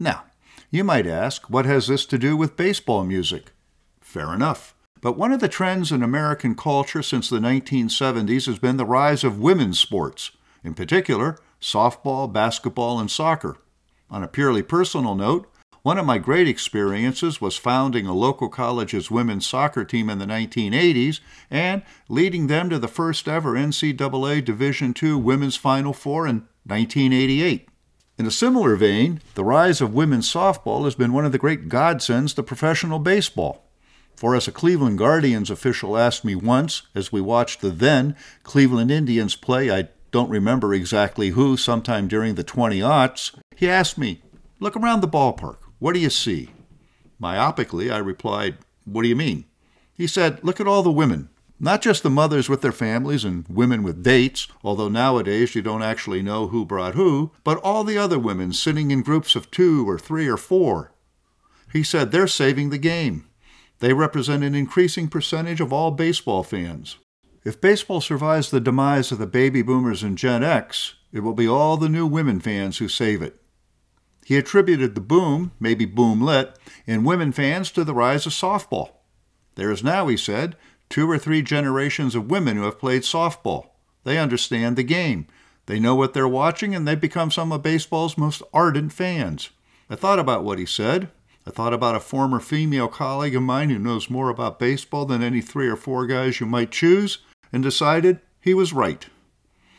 [0.00, 0.24] Now,
[0.72, 3.52] you might ask, what has this to do with baseball music?
[4.00, 4.74] Fair enough.
[5.00, 9.22] But one of the trends in American culture since the 1970s has been the rise
[9.22, 10.32] of women's sports,
[10.64, 13.58] in particular, softball, basketball, and soccer.
[14.10, 15.48] On a purely personal note,
[15.82, 20.26] one of my great experiences was founding a local college's women's soccer team in the
[20.26, 21.20] 1980s
[21.50, 27.68] and leading them to the first ever NCAA Division II Women's Final Four in 1988.
[28.16, 31.68] In a similar vein, the rise of women's softball has been one of the great
[31.68, 33.64] godsends to professional baseball.
[34.14, 38.14] For as a Cleveland Guardians official asked me once as we watched the then
[38.44, 43.98] Cleveland Indians play, I don't remember exactly who, sometime during the 20 aughts, he asked
[43.98, 44.22] me,
[44.60, 45.56] Look around the ballpark.
[45.82, 46.50] What do you see?
[47.20, 49.46] Myopically, I replied, What do you mean?
[49.92, 51.28] He said, Look at all the women.
[51.58, 55.82] Not just the mothers with their families and women with dates, although nowadays you don't
[55.82, 59.84] actually know who brought who, but all the other women sitting in groups of two
[59.90, 60.92] or three or four.
[61.72, 63.26] He said they're saving the game.
[63.80, 66.98] They represent an increasing percentage of all baseball fans.
[67.44, 71.48] If baseball survives the demise of the baby boomers and Gen X, it will be
[71.48, 73.41] all the new women fans who save it.
[74.24, 76.54] He attributed the boom, maybe boomlet,
[76.86, 78.90] in women fans to the rise of softball.
[79.54, 80.56] There is now, he said,
[80.88, 83.70] two or three generations of women who have played softball.
[84.04, 85.26] They understand the game.
[85.66, 89.50] They know what they're watching, and they've become some of baseball's most ardent fans.
[89.88, 91.08] I thought about what he said.
[91.46, 95.22] I thought about a former female colleague of mine who knows more about baseball than
[95.22, 97.18] any three or four guys you might choose,
[97.52, 99.06] and decided he was right.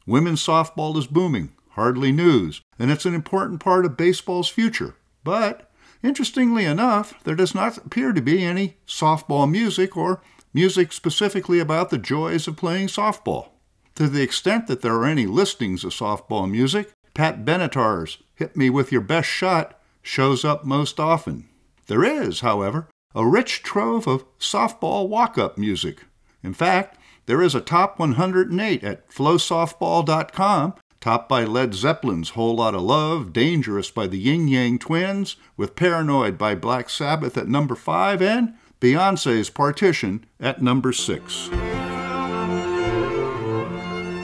[0.05, 4.95] Women's softball is booming, hardly news, and it's an important part of baseball's future.
[5.23, 5.69] But,
[6.01, 10.21] interestingly enough, there does not appear to be any softball music or
[10.53, 13.49] music specifically about the joys of playing softball.
[13.95, 18.69] To the extent that there are any listings of softball music, Pat Benatar's Hit Me
[18.69, 21.47] With Your Best Shot shows up most often.
[21.87, 26.05] There is, however, a rich trove of softball walk up music.
[26.41, 30.73] In fact, there is a top 108 at flowsoftball.com,
[31.03, 35.75] topped by Led Zeppelin's Whole Lot of Love, Dangerous by the Ying Yang Twins, with
[35.75, 41.49] Paranoid by Black Sabbath at number 5, and Beyonce's Partition at number 6.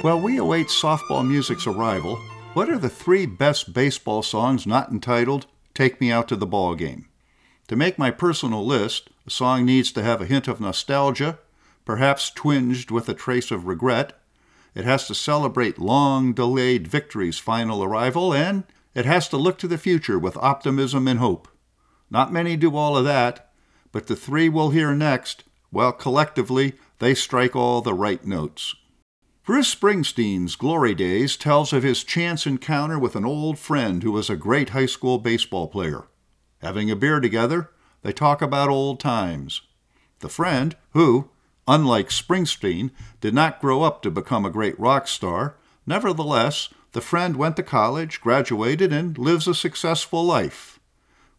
[0.02, 2.16] While we await softball music's arrival,
[2.54, 6.76] what are the three best baseball songs not entitled Take Me Out to the Ball
[6.76, 7.10] Game?
[7.68, 11.40] To make my personal list, a song needs to have a hint of nostalgia,
[11.84, 14.19] perhaps twinged with a trace of regret.
[14.76, 18.64] It has to celebrate long delayed victory's final arrival, and
[18.94, 21.48] it has to look to the future with optimism and hope.
[22.10, 23.52] Not many do all of that,
[23.92, 28.76] but the three we'll hear next, well, collectively, they strike all the right notes.
[29.46, 34.30] Bruce Springsteen's Glory Days tells of his chance encounter with an old friend who was
[34.30, 36.08] a great high school baseball player.
[36.62, 37.72] Having a beer together,
[38.04, 39.62] they talk about old times.
[40.20, 41.30] The friend, who,
[41.70, 42.90] unlike Springsteen,
[43.22, 45.56] did not grow up to become a great rock star,
[45.86, 50.80] nevertheless, the friend went to college, graduated, and lives a successful life.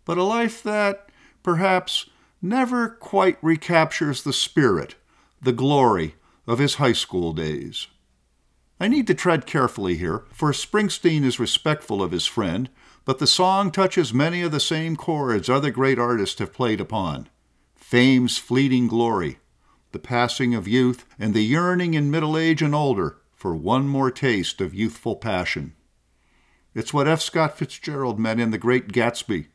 [0.05, 1.11] But a life that,
[1.43, 2.09] perhaps,
[2.41, 4.95] never quite recaptures the spirit,
[5.43, 6.15] the glory
[6.47, 7.89] of his high school days.
[8.79, 12.71] I need to tread carefully here, for Springsteen is respectful of his friend,
[13.05, 17.29] but the song touches many of the same chords other great artists have played upon
[17.75, 19.41] fame's fleeting glory,
[19.93, 24.11] the passing of youth, and the yearning in middle age and older for one more
[24.11, 25.75] taste of youthful passion.
[26.75, 27.21] It's what F.
[27.21, 29.47] Scott Fitzgerald meant in The Great Gatsby,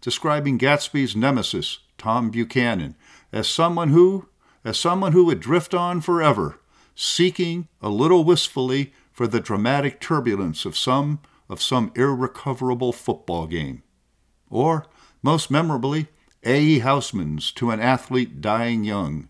[0.00, 2.96] describing Gatsby's nemesis, Tom Buchanan,
[3.32, 4.28] as someone who,
[4.64, 6.58] as someone who would drift on forever,
[6.94, 13.82] seeking a little wistfully for the dramatic turbulence of some of some irrecoverable football game.
[14.50, 14.86] Or,
[15.22, 16.08] most memorably,
[16.44, 16.60] A.
[16.60, 16.78] E.
[16.80, 19.28] Housman's To an Athlete Dying Young,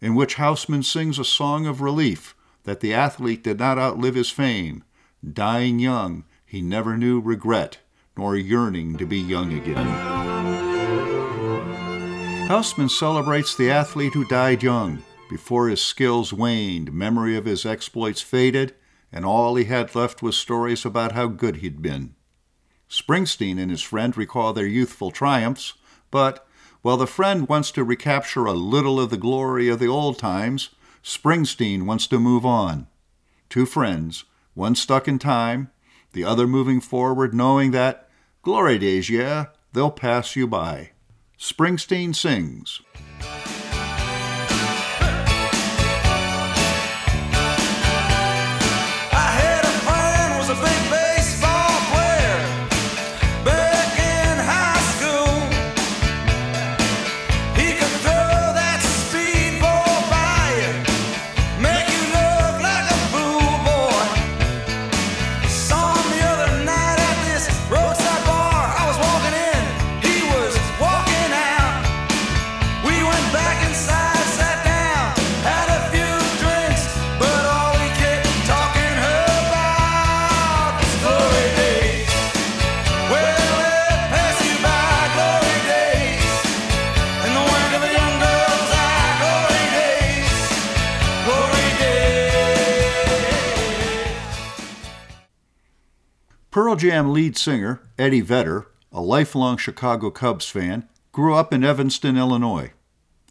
[0.00, 2.34] in which Housman sings a song of relief
[2.64, 4.84] that the athlete did not outlive his fame.
[5.32, 7.78] Dying young, he never knew regret
[8.18, 9.86] nor yearning to be young again.
[12.48, 18.20] Housman celebrates the athlete who died young, before his skills waned, memory of his exploits
[18.20, 18.74] faded,
[19.12, 22.14] and all he had left was stories about how good he'd been.
[22.90, 25.74] Springsteen and his friend recall their youthful triumphs,
[26.10, 26.47] but
[26.88, 30.70] while the friend wants to recapture a little of the glory of the old times,
[31.04, 32.86] Springsteen wants to move on.
[33.50, 34.24] Two friends,
[34.54, 35.70] one stuck in time,
[36.14, 38.08] the other moving forward, knowing that,
[38.40, 40.92] glory days, yeah, they'll pass you by.
[41.38, 42.80] Springsteen sings.
[96.78, 102.70] Jam lead singer Eddie Vedder, a lifelong Chicago Cubs fan, grew up in Evanston, Illinois.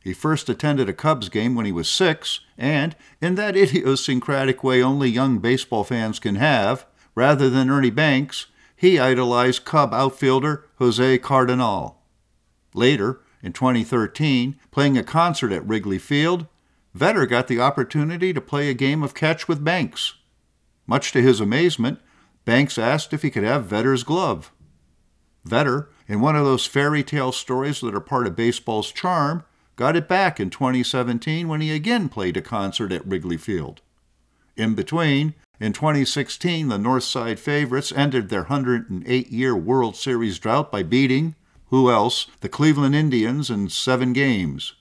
[0.03, 4.83] He first attended a Cubs game when he was six, and, in that idiosyncratic way
[4.83, 6.85] only young baseball fans can have,
[7.15, 11.95] rather than Ernie Banks, he idolized Cub outfielder Jose Cardenal.
[12.73, 16.47] Later, in 2013, playing a concert at Wrigley Field,
[16.93, 20.15] Vedder got the opportunity to play a game of catch with Banks.
[20.85, 21.99] Much to his amazement,
[22.47, 24.53] Banks asked if he could have Vedder's glove.
[25.45, 29.43] Vetter, in one of those fairy tale stories that are part of baseball's charm,
[29.75, 33.81] got it back in 2017 when he again played a concert at Wrigley Field.
[34.55, 40.83] In between, in 2016, the Northside favorites ended their 108 year World Series drought by
[40.83, 41.35] beating,
[41.65, 44.73] who else, the Cleveland Indians in seven games.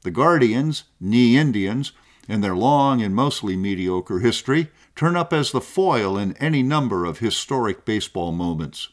[0.00, 1.92] The Guardians, knee Indians,
[2.26, 7.04] in their long and mostly mediocre history, turn up as the foil in any number
[7.04, 8.88] of historic baseball moments.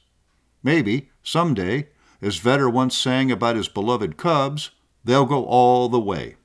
[0.64, 1.90] Maybe, someday,
[2.22, 4.72] as Vedder once sang about his beloved Cubs,
[5.04, 6.36] they'll go all the way.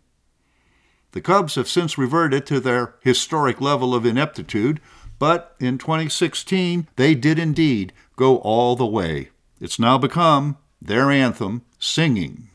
[1.12, 4.80] The Cubs have since reverted to their historic level of ineptitude,
[5.18, 9.30] but in 2016 they did indeed go all the way.
[9.61, 12.48] It's now become their anthem, Singing.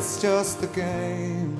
[0.00, 1.54] It's just a game.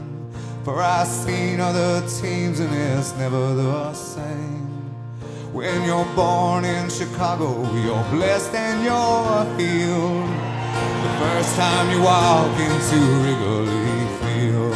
[0.64, 4.66] For I've seen other teams and it's never the same.
[5.52, 7.48] When you're born in Chicago,
[7.84, 10.30] you're blessed and you're healed.
[11.04, 14.74] The first time you walk into Wrigley Field.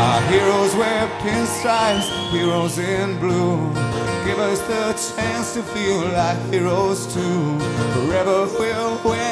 [0.00, 3.56] Our heroes wear pinstripes, heroes in blue.
[4.26, 4.84] Give us the
[5.14, 7.58] chance to feel like heroes too.
[7.94, 9.31] Forever we'll win,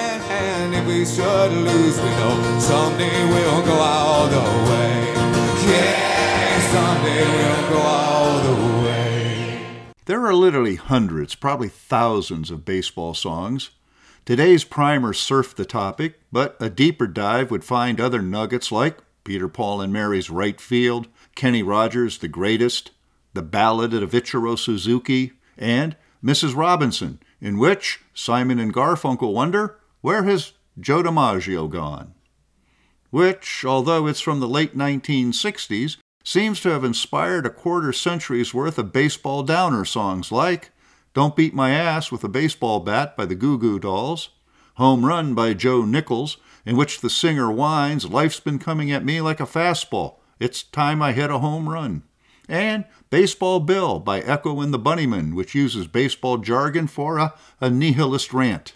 [0.86, 5.12] we should lose, we know someday we'll go all the way.
[5.66, 9.66] Yeah, someday we'll go all the way.
[10.06, 13.70] There are literally hundreds, probably thousands of baseball songs.
[14.24, 19.48] Today's primer surfed the topic, but a deeper dive would find other nuggets like Peter
[19.48, 22.90] Paul and Mary's Right Field, Kenny Rogers' The Greatest,
[23.34, 26.56] The Ballad of Ichiro Suzuki, and Mrs.
[26.56, 32.14] Robinson, in which Simon and Garfunkel wonder where has Joe DiMaggio gone?
[33.10, 38.78] Which, although it's from the late 1960s, seems to have inspired a quarter century's worth
[38.78, 40.70] of baseball downer songs like
[41.12, 44.30] Don't Beat My Ass with a Baseball Bat by the Goo Goo Dolls,
[44.74, 49.20] Home Run by Joe Nichols, in which the singer whines, Life's been coming at me
[49.20, 50.16] like a fastball.
[50.38, 52.04] It's time I hit a home run.
[52.48, 57.70] and Baseball Bill by Echo and the Bunnymen, which uses baseball jargon for a, a
[57.70, 58.74] nihilist rant.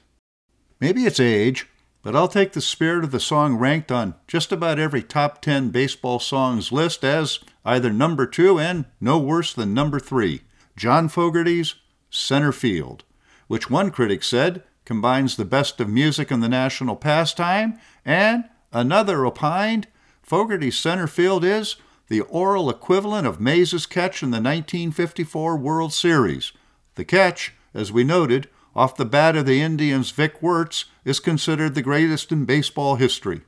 [0.80, 1.68] Maybe it's age,
[2.05, 5.70] but I'll take the spirit of the song ranked on just about every top 10
[5.70, 10.42] baseball songs list as either number two and no worse than number three
[10.76, 11.76] John Fogerty's
[12.11, 13.05] Center Field,
[13.48, 19.24] which one critic said combines the best of music and the national pastime, and another
[19.24, 19.86] opined
[20.22, 21.76] Fogerty's Center Field is
[22.09, 26.52] the oral equivalent of Mays' catch in the 1954 World Series.
[26.96, 31.74] The catch, as we noted, off the bat of the Indians' Vic Wertz, is considered
[31.74, 33.42] the greatest in baseball history.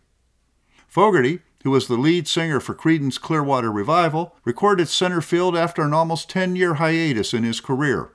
[0.86, 5.92] Fogerty, who was the lead singer for Creedence Clearwater Revival, recorded center field after an
[5.92, 8.12] almost 10 year hiatus in his career.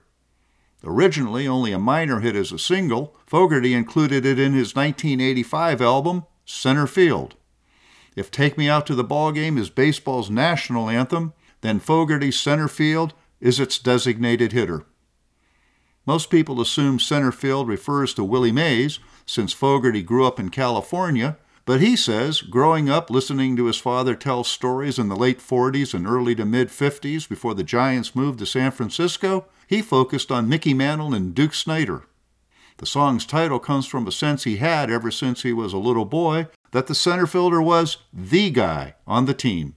[0.84, 6.26] Originally only a minor hit as a single, Fogerty included it in his 1985 album,
[6.45, 7.36] Center Field.
[8.16, 12.68] If Take Me Out to the Ball Game is baseball's national anthem, then Fogerty's Center
[12.68, 14.86] Field is its designated hitter.
[16.12, 21.38] Most people assume center field refers to Willie Mays, since Fogerty grew up in California,
[21.64, 25.93] but he says growing up listening to his father tell stories in the late 40s
[25.93, 30.49] and early to mid 50s before the Giants moved to San Francisco, he focused on
[30.49, 32.03] Mickey Mantle and Duke Snider.
[32.80, 36.03] The song's title comes from a sense he had ever since he was a little
[36.03, 39.76] boy that the center fielder was the guy on the team.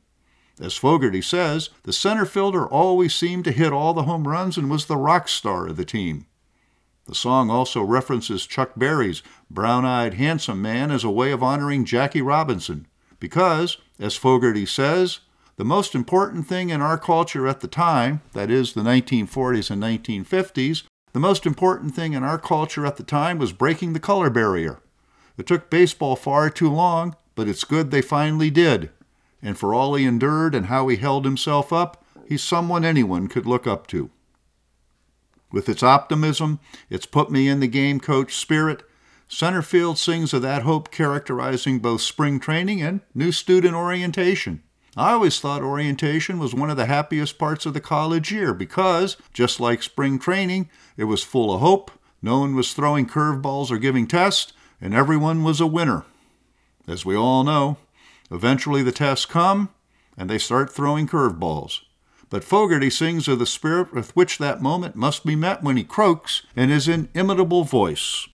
[0.61, 4.71] As Fogerty says, the center fielder always seemed to hit all the home runs and
[4.71, 6.27] was the rock star of the team.
[7.07, 11.85] The song also references Chuck Berry's brown eyed, handsome man as a way of honoring
[11.85, 12.87] Jackie Robinson,
[13.21, 15.21] because, as Fogerty says,
[15.57, 19.83] the most important thing in our culture at the time, that is, the 1940s and
[19.83, 24.31] 1950s, the most important thing in our culture at the time was breaking the color
[24.31, 24.81] barrier.
[25.37, 28.91] It took baseball far too long, but it's good they finally did.
[29.45, 33.45] And for all he endured and how he held himself up, he's someone anyone could
[33.45, 34.11] look up to.
[35.53, 38.83] With its optimism, its put me in the game coach spirit,
[39.29, 44.63] Centerfield sings of that hope characterizing both spring training and new student orientation.
[44.97, 49.17] I always thought orientation was one of the happiest parts of the college year because,
[49.33, 51.91] just like spring training, it was full of hope,
[52.23, 56.05] no one was throwing curveballs or giving tests, and everyone was a winner.
[56.87, 57.77] As we all know,
[58.31, 59.71] eventually the tests come
[60.17, 61.81] and they start throwing curveballs.
[62.31, 65.85] But Fogerty sings of the spirit with which that moment must be met when he
[65.85, 68.29] croaks in his inimitable voice.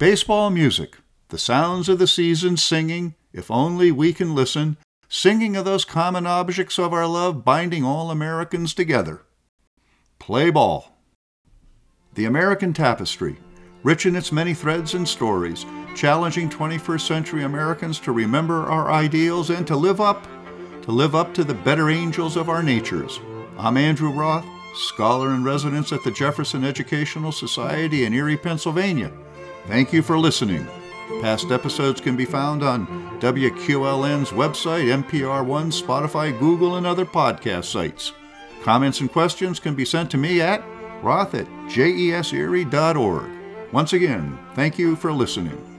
[0.00, 0.96] Baseball music,
[1.28, 4.78] the sounds of the season singing, if only we can listen,
[5.10, 9.26] singing of those common objects of our love binding all Americans together.
[10.18, 10.96] Play ball.
[12.14, 13.36] The American Tapestry,
[13.82, 19.50] rich in its many threads and stories, challenging 21st century Americans to remember our ideals
[19.50, 20.26] and to live up,
[20.80, 23.20] to live up to the better angels of our natures.
[23.58, 29.12] I'm Andrew Roth, scholar in residence at the Jefferson Educational Society in Erie, Pennsylvania.
[29.66, 30.66] Thank you for listening.
[31.20, 32.86] Past episodes can be found on
[33.20, 38.12] WQLN's website, NPR One, Spotify, Google, and other podcast sites.
[38.62, 40.64] Comments and questions can be sent to me at
[41.02, 43.30] roth at jeserie.org.
[43.72, 45.69] Once again, thank you for listening.